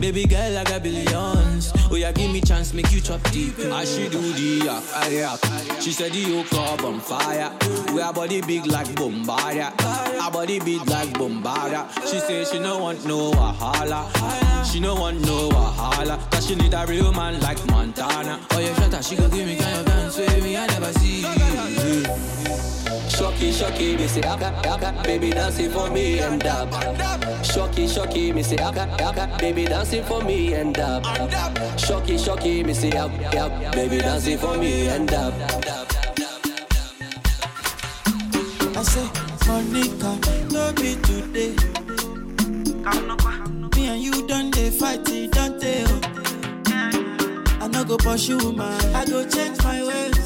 Baby 0.00 0.26
girl, 0.26 0.58
I 0.58 0.64
got 0.64 0.82
billions. 0.82 1.72
Oh 1.90 1.96
yeah, 1.96 2.12
give 2.12 2.30
me 2.30 2.40
chance, 2.40 2.72
make 2.72 2.90
you 2.92 3.00
chop 3.00 3.22
deep. 3.30 3.58
As 3.58 3.94
she 3.94 4.08
do 4.08 4.20
the 4.20 4.64
yak, 4.64 4.82
I 4.94 5.08
yak. 5.08 5.40
She 5.80 5.92
said 5.92 6.12
the 6.12 6.18
yoke 6.18 6.52
up 6.54 6.84
on 6.84 7.00
fire. 7.00 7.50
We 7.92 8.00
her 8.00 8.12
body 8.12 8.40
big 8.42 8.66
like 8.66 8.94
Bombardier. 8.94 9.72
Her 9.80 10.30
body 10.30 10.58
big 10.60 10.86
like 10.88 11.12
Bombardier. 11.18 11.86
She 12.06 12.18
say 12.18 12.44
she 12.44 12.58
no 12.58 12.78
want 12.78 13.04
no 13.06 13.32
wahala. 13.32 14.06
She 14.64 14.80
no 14.80 14.94
want 14.94 15.20
no 15.20 15.48
wahala. 15.50 16.18
Cause 16.30 16.46
she 16.46 16.54
need 16.54 16.74
a 16.74 16.84
real 16.86 17.12
man 17.12 17.40
like 17.40 17.64
Montana. 17.66 18.40
Oh 18.52 18.58
yeah, 18.60 18.74
shut 18.74 18.94
up, 18.94 19.02
she 19.02 19.16
go 19.16 19.28
give 19.28 19.46
me 19.46 19.56
kind 19.56 19.78
of 19.80 19.86
dance 19.86 20.16
with 20.18 20.42
me, 20.42 20.56
I 20.56 20.66
never 20.66 20.92
see. 20.94 22.81
Shocky, 23.22 23.52
shocky, 23.52 23.96
me 23.96 24.08
say 24.08 24.20
aka, 24.22 24.48
aka, 24.68 25.00
baby 25.04 25.30
dancing 25.30 25.70
for 25.70 25.88
me 25.88 26.18
and 26.18 26.44
up. 26.44 26.68
Shocky, 27.44 27.86
shocky, 27.86 28.32
me 28.32 28.42
say 28.42 28.56
aka, 28.56 28.82
aka, 28.98 29.38
baby 29.38 29.64
dancing 29.64 30.02
for 30.02 30.24
me 30.24 30.54
and 30.54 30.76
up. 30.76 31.04
Shocky, 31.78 32.18
shocky, 32.18 32.64
me 32.64 32.74
say 32.74 32.90
up, 32.90 33.12
up, 33.36 33.72
baby 33.74 33.98
dancing 33.98 34.38
for 34.38 34.58
me 34.58 34.88
and 34.88 35.14
up. 35.14 35.32
I 38.76 38.82
say, 38.82 39.08
Monica, 39.46 40.18
no 40.50 40.72
be 40.72 40.96
today. 40.96 41.54
Me 43.76 43.86
and 43.86 44.02
you 44.02 44.26
done 44.26 44.50
they 44.50 44.72
fight, 44.72 45.04
don't 45.04 45.60
they? 45.60 45.84
Oh. 45.86 46.00
I 47.60 47.68
no 47.68 47.84
go 47.84 47.96
pursue 47.98 48.52
man, 48.52 48.96
I 48.96 49.04
go 49.04 49.24
change 49.28 49.62
my 49.62 49.80
ways. 49.86 50.21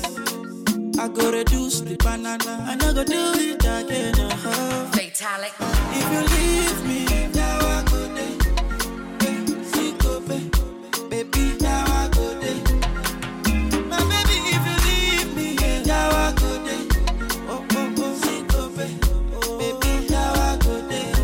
I 0.99 1.09
go 1.09 1.31
reduce 1.31 1.81
the 1.81 1.97
banana, 1.97 2.65
I 2.69 2.75
no 2.77 2.93
go 2.95 3.05
do 3.05 3.33
it 3.37 3.57
again. 3.65 4.15
Uh-huh. 4.19 4.87
Fatalic. 4.93 5.53
If 5.93 6.07
you 6.13 6.23
leave 6.35 6.81
me, 6.89 7.29
now 7.35 7.59
I 7.61 7.85
go. 7.85 7.97
Eh, 9.27 9.45
Sikope, 9.73 10.39
baby, 11.11 11.57
now 11.61 11.85
I 11.87 12.09
go 12.13 12.27
there. 12.41 12.63
My 13.91 14.01
baby, 14.11 14.37
if 14.55 14.63
you 14.67 14.77
leave 14.89 15.31
me, 15.37 15.49
now 15.85 16.09
I 16.11 16.33
go 16.33 16.51
there. 16.65 16.87
Oh, 17.49 17.67
oh, 17.73 17.95
oh, 17.99 18.15
Sikope, 18.23 18.89
baby, 19.59 20.09
now 20.09 20.33
I 20.33 20.57
go 20.59 20.75
there. 20.89 21.15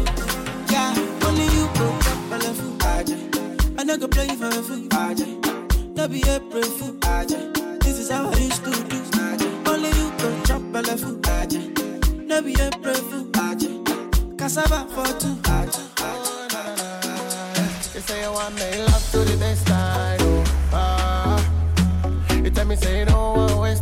Yeah, 0.70 1.26
only 1.26 1.44
you 1.56 1.66
go 1.78 1.86
chop 2.04 2.20
belle 2.30 2.54
fool, 2.54 2.76
Aja. 2.86 3.16
I 3.78 3.84
no 3.84 3.96
go 3.96 4.06
play 4.08 4.28
for 4.36 4.46
a 4.48 4.62
fool, 4.62 4.86
Aja. 4.92 5.26
No 5.96 6.08
be 6.08 6.18
April 6.28 6.62
fool, 6.62 6.96
Aja. 7.04 7.38
This 7.80 7.98
is 7.98 8.10
how 8.10 8.28
I 8.30 8.36
used 8.38 8.64
to 8.64 8.70
do, 8.70 8.96
you 8.96 9.31
fool, 10.84 11.18
Aja. 11.26 11.60
No 12.26 12.42
be 12.42 12.52
April 12.60 12.94
fool, 12.94 13.26
Aja. 13.36 13.68
Cassava 14.36 14.86
for 14.90 15.06
two, 15.18 15.36
Aja. 15.50 15.80
You 17.94 18.00
say 18.00 18.22
you 18.22 18.32
want 18.32 18.54
me 18.54 18.82
love 18.84 19.10
to 19.12 19.18
the 19.18 19.36
best 19.38 19.66
time, 19.66 20.18
oh, 20.22 20.44
ah. 20.72 21.38
You 22.42 22.50
tell 22.50 22.66
me 22.66 22.76
say 22.76 23.00
you 23.00 23.04
don't 23.04 23.36
want 23.36 23.60
waste 23.60 23.81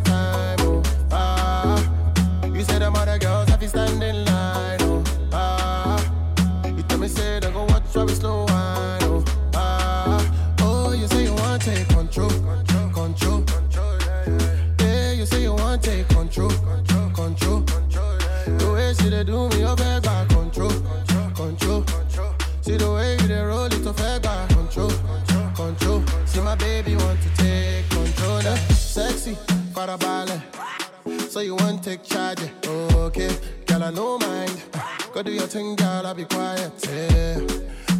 Go 35.20 35.24
do 35.24 35.32
your 35.32 35.46
thing, 35.48 35.76
girl, 35.76 36.06
I'll 36.06 36.14
be 36.14 36.24
quiet. 36.24 36.72
Yeah, 36.88 37.40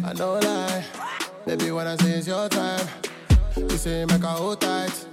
I 0.03 0.11
know 0.13 0.39
lie. 0.39 0.83
Baby, 1.45 1.69
when 1.69 1.85
I 1.85 1.95
say 1.97 2.13
it's 2.13 2.25
your 2.25 2.49
time, 2.49 2.87
you 3.55 3.69
say 3.77 4.05
make 4.05 4.21
her 4.23 4.27
hold 4.27 4.59
tight. 4.59 5.05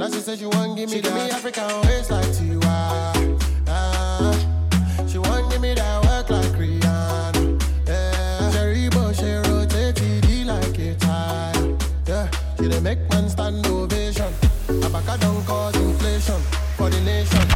Now 0.00 0.08
she 0.08 0.18
said 0.18 0.40
she 0.40 0.46
want 0.46 0.76
give 0.76 0.90
me 0.90 0.98
that. 0.98 1.04
Give 1.04 1.14
me 1.14 1.30
African 1.30 1.82
waist 1.82 2.10
like 2.10 2.26
Tiwa. 2.26 3.38
Ah, 3.68 5.06
she 5.06 5.18
want 5.18 5.48
give 5.48 5.60
me 5.60 5.74
that 5.74 6.04
work 6.04 6.28
like 6.28 6.58
Rihanna. 6.58 7.62
Yeah, 7.86 8.50
Cherry 8.50 8.88
Bush, 8.88 9.18
she 9.18 9.34
rotate 9.48 9.94
TD 9.94 10.46
like 10.46 10.76
a 10.76 10.94
tire. 10.96 11.76
Yeah, 12.08 12.30
she 12.56 12.80
make 12.80 13.08
man 13.10 13.28
stand 13.28 13.64
ovation. 13.68 14.32
Abaka 14.82 15.20
don't 15.20 15.46
cause 15.46 15.76
inflation 15.76 16.40
for 16.76 16.90
the 16.90 17.00
nation. 17.02 17.53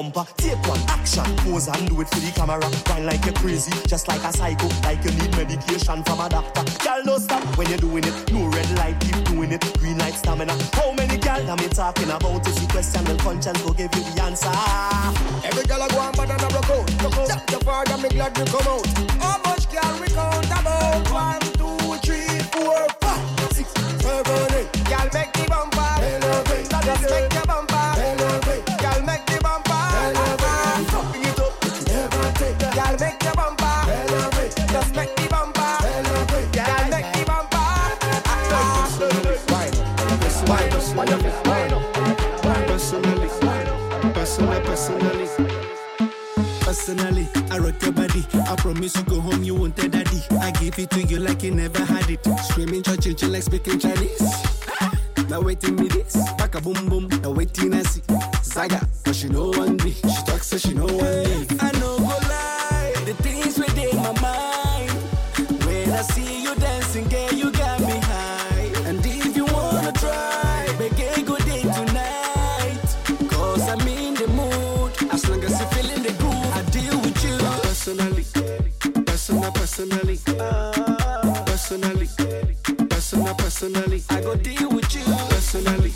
bumper. 0.00 0.24
Take 0.36 0.60
one 0.66 0.80
action, 0.88 1.24
pose 1.38 1.68
and 1.68 1.88
do 1.88 2.00
it 2.00 2.08
for 2.08 2.20
the 2.20 2.32
camera. 2.32 2.60
Grind 2.86 3.06
like 3.06 3.24
you're 3.24 3.34
crazy, 3.34 3.72
just 3.86 4.08
like 4.08 4.22
a 4.24 4.32
psycho, 4.32 4.68
like 4.84 5.02
you 5.04 5.12
need 5.12 5.30
medication 5.36 6.02
from 6.04 6.20
a 6.20 6.28
doctor. 6.28 6.64
Girl, 6.84 7.02
don't 7.04 7.20
stop 7.20 7.42
when 7.56 7.68
you're 7.68 7.78
doing 7.78 8.04
it. 8.04 8.32
No 8.32 8.46
red 8.48 8.70
light, 8.78 8.98
keep 9.00 9.18
doing 9.24 9.52
it. 9.52 9.62
Green 9.78 9.98
light 9.98 10.14
stamina. 10.14 10.56
How 10.72 10.92
many 10.92 11.18
girls 11.18 11.48
am 11.48 11.60
I 11.60 11.68
talking 11.68 12.10
about? 12.10 12.46
If 12.46 12.60
you 12.60 12.68
question, 12.68 13.04
The 13.04 13.16
conscience 13.22 13.62
will 13.64 13.74
give 13.74 13.94
you 13.94 14.02
the 14.02 14.22
answer. 14.22 14.48
Every 15.44 15.64
girl 15.64 15.82
I 15.82 15.88
go 15.88 15.98
on, 15.98 16.12
but 16.16 16.30
I'm 16.30 16.40
not 16.40 16.50
broke 16.50 16.70
out. 16.70 17.28
Check 17.28 17.50
your 17.50 17.60
father, 17.60 17.96
me 17.98 18.08
glad 18.08 18.36
you 18.38 18.44
come 18.44 18.66
out. 18.66 18.99
personally. 83.60 84.02
I 84.08 84.20
go 84.22 84.34
deal 84.36 84.70
with 84.70 84.94
you 84.94 85.04
personally. 85.28 85.92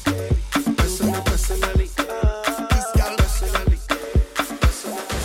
Personal, 0.77 1.23
personally. 1.23 1.89
This 1.89 2.91
girl. 2.93 3.17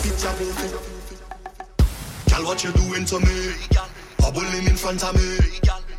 Picture 0.02 0.34
perfect. 0.38 0.74
Girl, 2.30 2.44
what 2.46 2.64
you 2.64 2.72
doing 2.72 3.04
to 3.04 3.20
me? 3.20 3.54
Bubbling 4.18 4.66
in 4.66 4.76
front 4.76 5.04
of 5.04 5.14
me. 5.16 5.36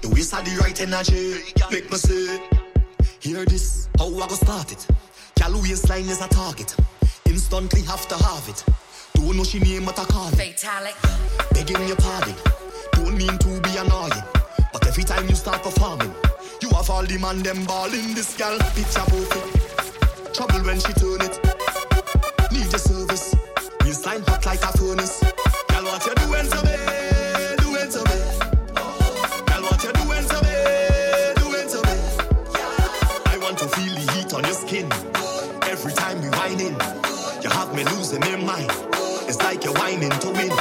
The 0.01 0.09
waste 0.09 0.33
of 0.33 0.43
the 0.43 0.57
right 0.61 0.81
energy. 0.81 1.43
Make 1.71 1.91
me 1.91 1.97
say, 1.97 2.41
hear 3.19 3.45
this. 3.45 3.87
How 3.99 4.07
I 4.07 4.27
go 4.27 4.33
start 4.33 4.71
it? 4.71 4.87
Girl, 5.39 5.61
waistline 5.61 6.09
is 6.09 6.21
a 6.21 6.27
target. 6.27 6.75
Instantly 7.25 7.83
have 7.83 8.07
to 8.07 8.15
have 8.15 8.49
it. 8.49 8.63
Don't 9.13 9.37
know 9.37 9.43
she 9.43 9.59
name 9.59 9.85
what 9.85 9.99
I 9.99 10.05
call 10.05 10.29
it. 10.29 10.35
Fatalic. 10.35 10.95
Begging 11.53 11.87
your 11.87 11.97
pardon. 11.97 12.33
Don't 12.93 13.15
mean 13.15 13.37
to 13.37 13.61
be 13.61 13.77
annoying. 13.77 14.23
But 14.73 14.87
every 14.87 15.03
time 15.03 15.29
you 15.29 15.35
start 15.35 15.61
performing 15.61 16.11
all 16.91 17.03
the 17.03 17.17
man 17.17 17.39
them 17.41 17.63
balling 17.65 18.13
this 18.13 18.35
gal. 18.35 18.57
Picture 18.75 19.05
perfect. 19.07 20.35
Trouble 20.35 20.61
when 20.67 20.79
she 20.79 20.91
turn 20.93 21.21
it. 21.21 21.39
Need 22.51 22.69
your 22.69 22.83
service. 22.83 23.33
You 23.85 23.93
slime 23.93 24.23
hot 24.27 24.45
like 24.45 24.61
a 24.61 24.71
furnace. 24.77 25.23
Gal, 25.69 25.83
what 25.85 26.05
you 26.05 26.13
doing 26.21 26.47
to 26.51 26.59
me? 26.67 26.75
Doing 27.63 27.89
to 27.95 28.01
me? 28.09 28.17
Gal, 29.47 29.61
what 29.67 29.81
you 29.85 29.93
doing 29.99 30.25
to 30.31 30.37
me? 30.43 30.55
Doing 31.39 31.67
to 31.73 31.79
me? 31.87 31.95
I 33.31 33.37
want 33.41 33.57
to 33.59 33.67
feel 33.73 33.93
the 33.95 34.05
heat 34.13 34.33
on 34.33 34.43
your 34.43 34.59
skin. 34.63 34.87
Every 35.71 35.93
time 35.93 36.21
you 36.21 36.29
whine 36.31 36.59
in, 36.59 36.75
you 37.41 37.49
have 37.49 37.73
me 37.73 37.83
losing 37.95 38.19
my 38.19 38.35
mind. 38.35 38.71
It's 39.29 39.39
like 39.39 39.63
you're 39.63 39.73
whining 39.73 40.11
to 40.11 40.29
win. 40.29 40.51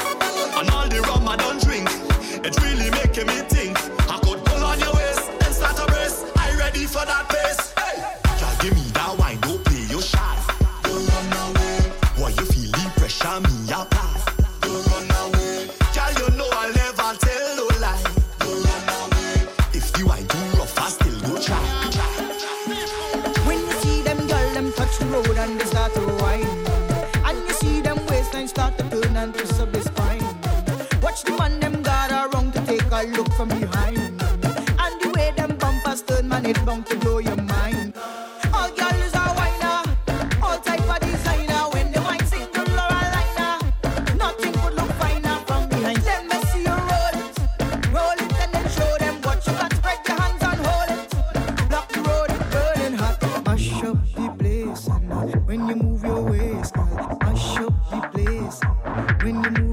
And 0.59 0.71
all 0.71 0.89
the 0.89 1.01
rum 1.09 1.27
I 1.27 1.37
don't 1.37 1.61
drink, 1.61 1.89
it 2.47 2.55
really 2.63 2.91
making 2.91 3.27
me. 3.27 3.43
T- 3.49 3.60
for 6.91 7.07
that 7.07 7.29
place. 7.29 7.73
Hey, 7.79 8.03
y'all 8.41 8.57
give 8.59 8.75
me 8.75 8.83
that 8.99 9.15
wine, 9.17 9.39
don't 9.41 9.65
play 9.65 9.85
your 9.87 10.03
shot. 10.03 10.39
Don't 10.83 11.07
run 11.07 11.33
away. 11.47 11.79
Why 12.19 12.31
you 12.31 12.45
feeling 12.51 12.91
pressure? 12.99 13.39
Me 13.47 13.55
apply. 13.71 14.11
Don't 14.61 14.83
run 14.91 15.07
away. 15.23 15.71
girl. 15.95 16.13
you 16.19 16.29
know 16.35 16.51
I 16.51 16.67
never 16.75 17.11
tell 17.23 17.47
no 17.59 17.67
lie. 17.79 18.03
Don't 18.43 18.63
run 18.67 18.87
away. 18.99 19.35
If 19.79 19.87
the 19.95 20.03
wine 20.05 20.27
too 20.27 20.59
rough, 20.59 20.79
I 20.83 20.89
still 20.91 21.19
go 21.27 21.39
try. 21.39 21.63
When 23.47 23.59
you 23.69 23.77
see 23.83 24.03
them 24.03 24.27
girl, 24.27 24.49
them 24.55 24.73
touch 24.73 24.99
the 24.99 25.07
road 25.07 25.39
and 25.39 25.61
they 25.61 25.67
start 25.67 25.95
to 25.95 26.01
whine, 26.19 26.51
and 27.27 27.39
you 27.47 27.55
see 27.63 27.81
them 27.81 28.05
waistline 28.07 28.49
start 28.49 28.77
to 28.79 28.85
turn 28.91 29.17
and 29.17 29.33
twist 29.33 29.61
up 29.61 29.71
the 29.73 29.81
spine. 29.81 30.27
Watch 31.01 31.23
the 31.23 31.33
man 31.39 31.61
them 31.61 31.83
got 31.83 32.11
around 32.11 32.53
to 32.55 32.61
take 32.67 32.91
a 32.91 33.07
look 33.17 33.31
from 33.35 33.49
behind 33.49 34.10
it's 36.51 36.61
bound 36.61 36.85
to 36.87 36.97
blow 36.97 37.19
your 37.19 37.37
mind. 37.37 37.95
All 38.53 38.71
girls 38.71 39.15
are 39.15 39.35
whiner, 39.39 39.83
all 40.43 40.59
type 40.59 40.81
of 40.81 41.01
designer. 41.01 41.63
When 41.73 41.93
the 41.93 42.01
wine 42.01 42.27
sing 42.27 42.51
to 42.53 42.63
Laura 42.75 43.03
Liner, 43.15 43.53
nothing 44.17 44.53
could 44.55 44.75
look 44.75 44.91
finer 44.99 45.37
from 45.47 45.69
behind. 45.69 46.03
Let 46.05 46.27
me 46.27 46.37
see 46.51 46.63
you 46.63 46.77
roll 46.91 47.15
it, 47.23 47.39
roll 47.95 48.19
it 48.25 48.33
and 48.43 48.53
then 48.53 48.69
show 48.69 48.97
them 48.99 49.23
what 49.23 49.47
you 49.47 49.53
got. 49.53 49.73
Spread 49.75 49.99
your 50.09 50.17
hands 50.21 50.43
and 50.43 50.61
hold 50.67 50.91
it, 50.99 51.69
block 51.69 51.89
the 51.93 52.01
road, 52.01 52.31
it's 52.31 52.47
burning 52.53 52.99
hot. 52.99 53.47
Mash 53.47 53.83
up 53.85 53.99
the 54.17 54.29
place, 54.39 54.89
and 54.89 55.47
when 55.47 55.69
you 55.69 55.77
move 55.77 56.03
your 56.03 56.23
waist, 56.23 56.75
mash 56.77 57.59
up 57.59 57.75
the 57.91 58.01
place 58.13 58.61
when 59.23 59.45
you 59.45 59.51
move. 59.51 59.70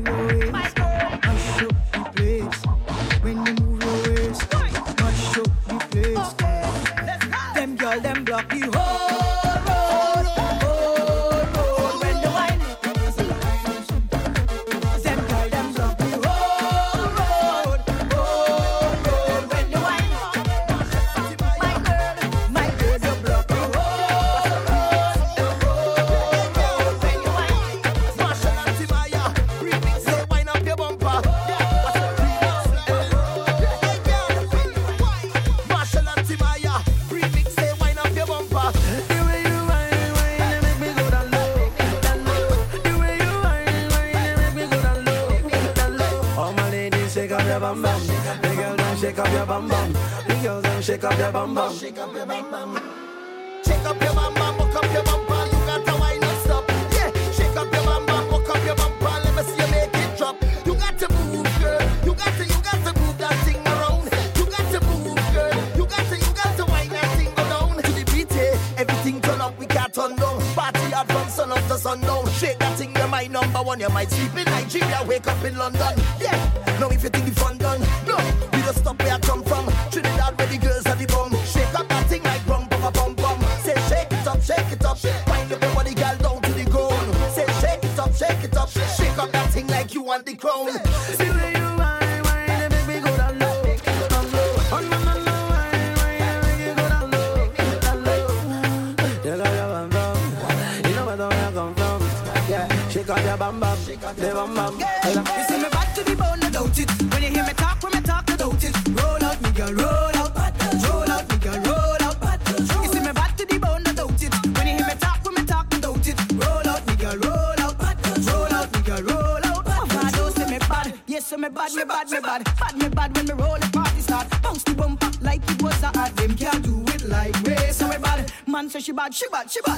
Chiba. 129.47 129.76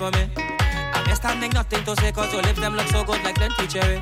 for 0.00 0.10
me. 0.16 0.24
I'm 0.38 1.04
understanding 1.04 1.50
nothing 1.52 1.84
to 1.84 1.94
say, 2.00 2.10
cause 2.10 2.32
your 2.32 2.40
lips 2.40 2.58
them 2.58 2.74
look 2.74 2.88
so 2.88 3.04
good 3.04 3.22
like 3.22 3.38
them 3.38 3.52
cherry. 3.68 4.00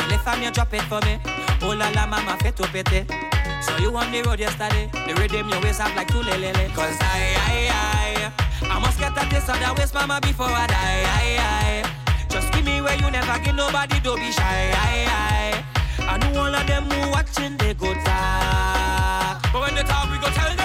You 0.00 0.06
lift 0.08 0.26
on 0.26 0.40
me, 0.40 0.50
drop 0.50 0.72
it 0.72 0.80
for 0.88 1.00
me. 1.04 1.20
Oh 1.60 1.76
la 1.76 1.90
la, 1.90 2.06
mama, 2.06 2.38
fit 2.40 2.56
to 2.56 2.64
pity. 2.72 3.04
So 3.60 3.76
you 3.76 3.94
on 3.94 4.10
the 4.10 4.22
road 4.22 4.40
yesterday, 4.40 4.88
the 5.06 5.12
rhythm 5.20 5.50
your 5.50 5.60
waist 5.60 5.80
up 5.82 5.94
like 5.94 6.08
two 6.08 6.24
lelele. 6.24 6.64
Cause 6.74 6.96
I, 7.00 7.36
I, 7.52 7.56
I, 7.68 8.76
I 8.76 8.80
must 8.80 8.98
get 8.98 9.14
that 9.14 9.28
of 9.28 9.46
that 9.46 9.76
waist, 9.76 9.92
mama, 9.92 10.20
before 10.22 10.48
I 10.48 10.66
die. 10.68 11.04
I, 11.20 11.26
I, 11.44 12.28
just 12.30 12.50
give 12.54 12.64
me 12.64 12.80
where 12.80 12.96
you 12.96 13.10
never 13.10 13.38
give 13.44 13.54
nobody, 13.54 14.00
don't 14.00 14.16
be 14.18 14.32
shy. 14.32 14.72
I, 14.72 15.04
I, 16.00 16.14
I 16.14 16.16
know 16.16 16.40
all 16.40 16.54
of 16.54 16.66
them 16.66 16.84
who 16.84 17.10
watching, 17.10 17.58
they 17.58 17.74
go 17.74 17.92
talk. 17.92 19.42
But 19.52 19.60
when 19.60 19.74
they 19.74 19.82
talk, 19.82 20.10
we 20.10 20.16
go 20.16 20.32
tell 20.32 20.55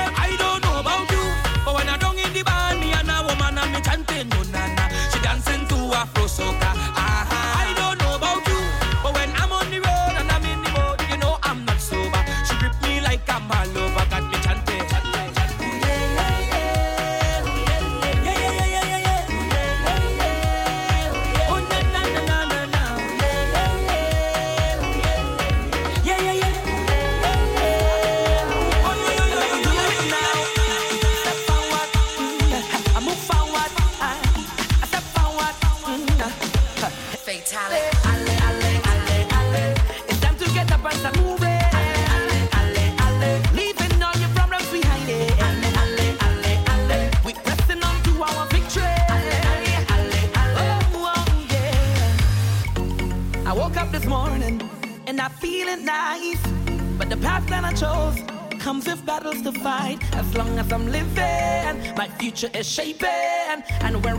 Ale, 37.53 37.81
ale, 38.05 38.33
ale, 38.47 39.27
ale. 39.33 39.75
It's 40.07 40.19
time 40.21 40.37
to 40.37 40.49
get 40.53 40.71
up 40.71 40.85
and 40.85 40.93
start 40.93 41.17
moving. 41.17 41.49
Ale, 41.49 41.97
ale, 42.15 42.37
ale, 42.55 42.83
ale. 43.05 43.41
Leaving 43.53 44.01
all 44.01 44.15
your 44.15 44.29
problems 44.29 44.69
behind. 44.71 45.09
Ale, 45.09 45.67
ale, 45.81 46.15
ale, 46.25 46.53
ale. 46.73 47.11
We 47.25 47.33
pressing 47.33 47.83
on 47.83 47.95
to 48.03 48.23
our 48.23 48.47
victory. 48.47 48.95
Ale, 49.15 49.35
ale, 49.51 49.83
ale. 49.91 50.79
Oh, 50.95 51.11
oh, 51.11 51.25
yeah. 51.51 53.49
I 53.49 53.53
woke 53.53 53.75
up 53.75 53.91
this 53.91 54.05
morning 54.05 54.61
and 55.07 55.19
I 55.19 55.27
feeling 55.27 55.83
nice, 55.83 56.41
but 56.97 57.09
the 57.09 57.17
path 57.17 57.45
that 57.47 57.65
I 57.65 57.73
chose 57.73 58.17
comes 58.59 58.85
with 58.87 59.05
battles 59.05 59.41
to 59.41 59.51
fight. 59.51 59.99
As 60.15 60.33
long 60.37 60.57
as 60.57 60.71
I'm 60.71 60.89
living, 60.89 61.95
my 61.97 62.07
future 62.17 62.49
is 62.53 62.67
shaping, 62.69 63.63
and 63.81 64.05
where 64.05 64.15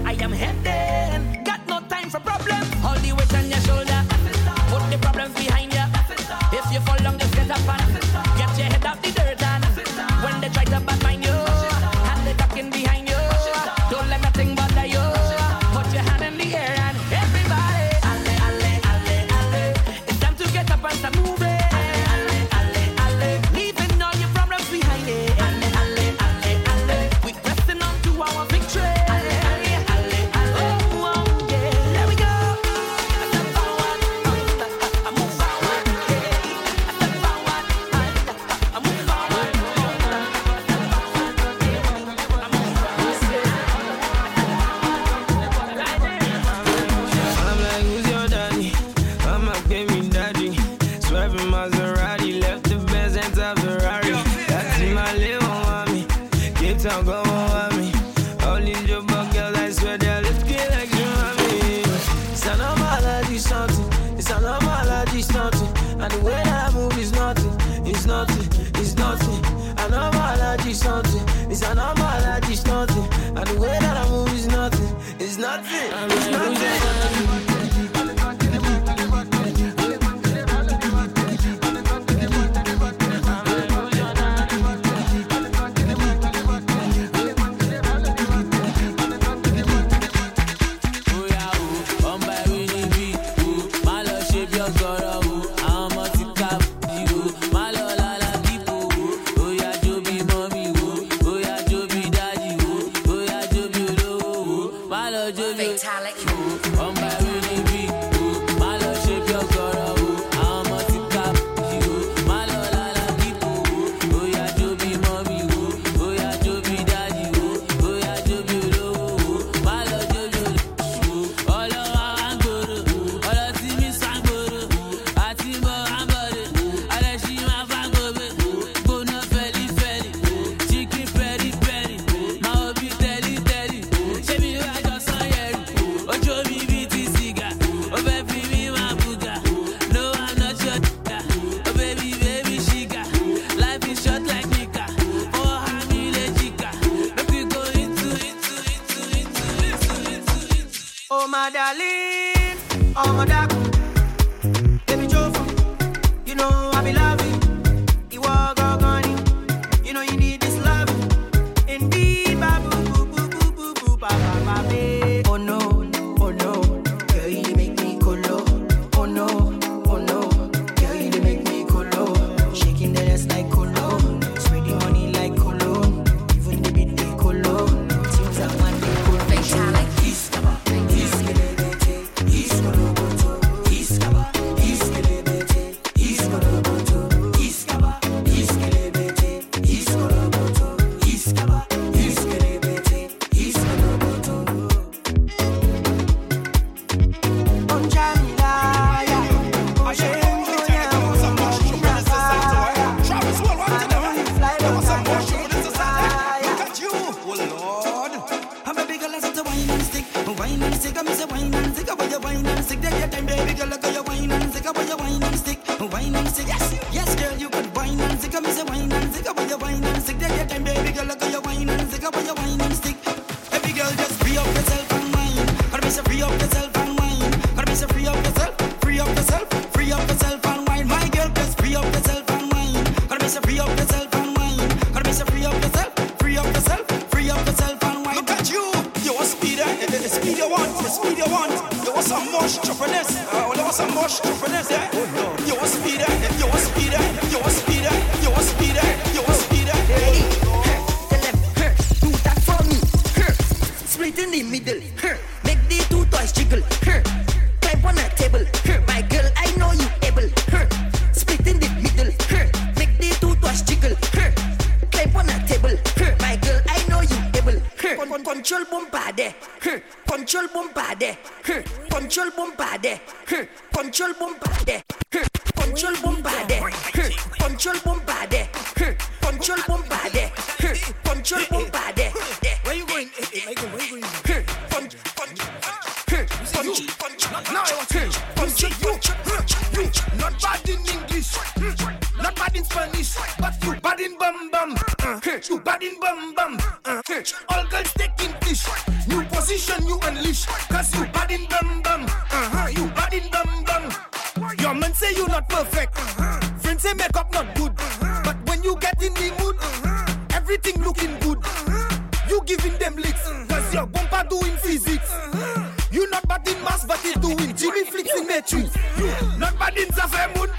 a. 319.90 320.50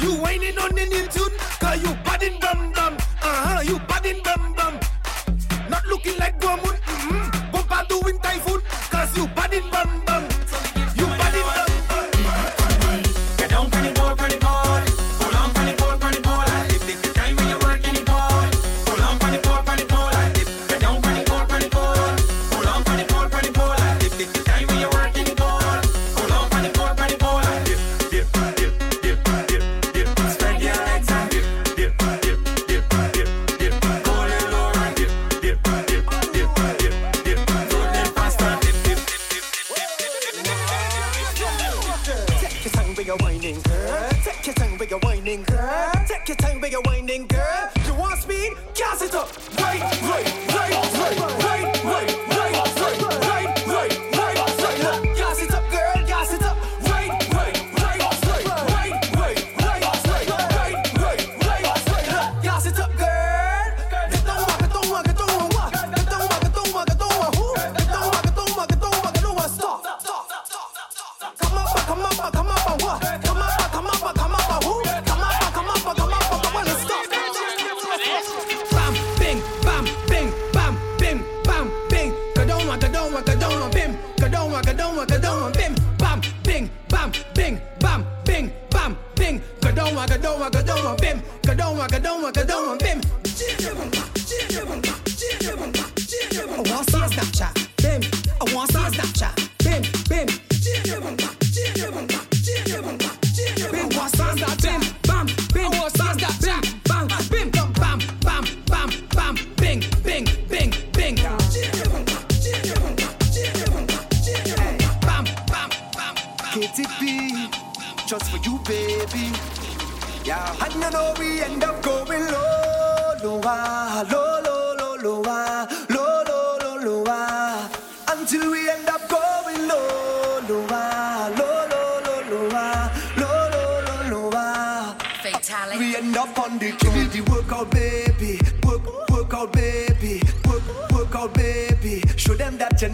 You 0.00 0.14
whining 0.22 0.58
on 0.58 0.78
in 0.78 0.90
tune, 1.08 1.36
cause 1.58 1.82
you 1.82 1.94
padding 2.04 2.38
bum 2.40 2.72
bum. 2.72 2.94
Uh 2.94 3.46
huh, 3.46 3.60
you 3.60 3.78
padding 3.80 4.22
bum 4.22 4.54
bum. 4.54 4.80
Not 5.68 5.86
looking 5.86 6.16
like 6.18 6.40
Guamun, 6.40 6.76
mm 6.80 7.02
hmm. 7.08 7.52
Bomba 7.52 7.86
doing 7.88 8.18
typhoon. 8.20 8.49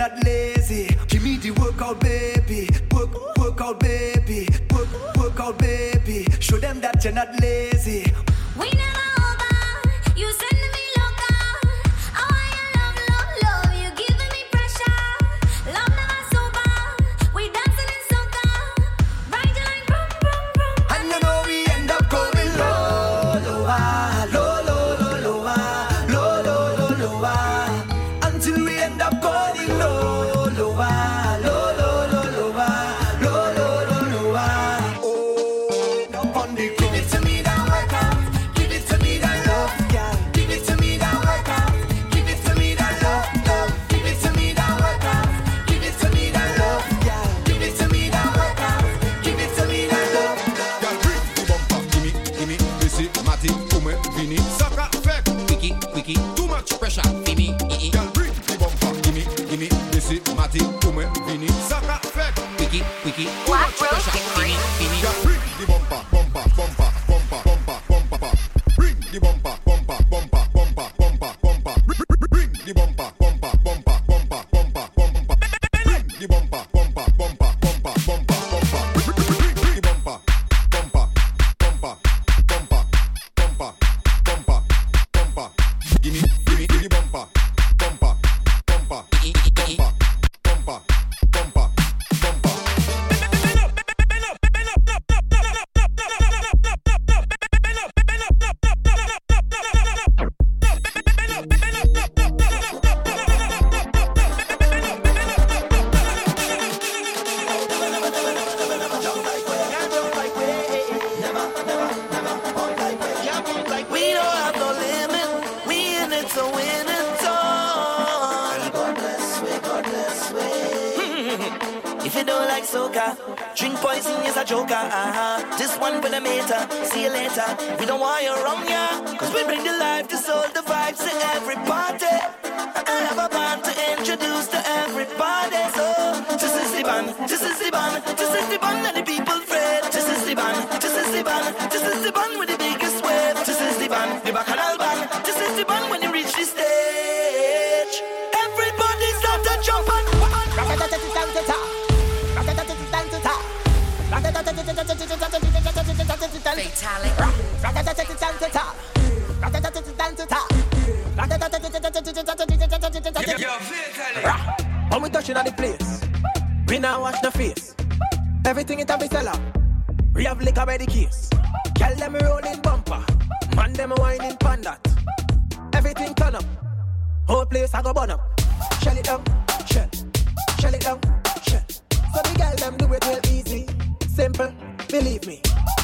not 0.09 0.25
lazy. 0.25 0.97
Give 1.09 1.23
me 1.23 1.37
the 1.37 1.51
workout, 1.53 2.01
baby. 2.01 2.69
Work, 2.93 3.39
workout, 3.39 3.81
baby. 3.81 4.49
Work, 4.73 5.17
workout, 5.17 5.59
baby. 5.59 6.27
Show 6.41 6.59
them 6.59 6.81
that 6.81 7.03
you're 7.05 7.13
not 7.13 7.29
lazy. 7.41 8.06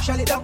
shall 0.02 0.18
it 0.18 0.26
down. 0.26 0.41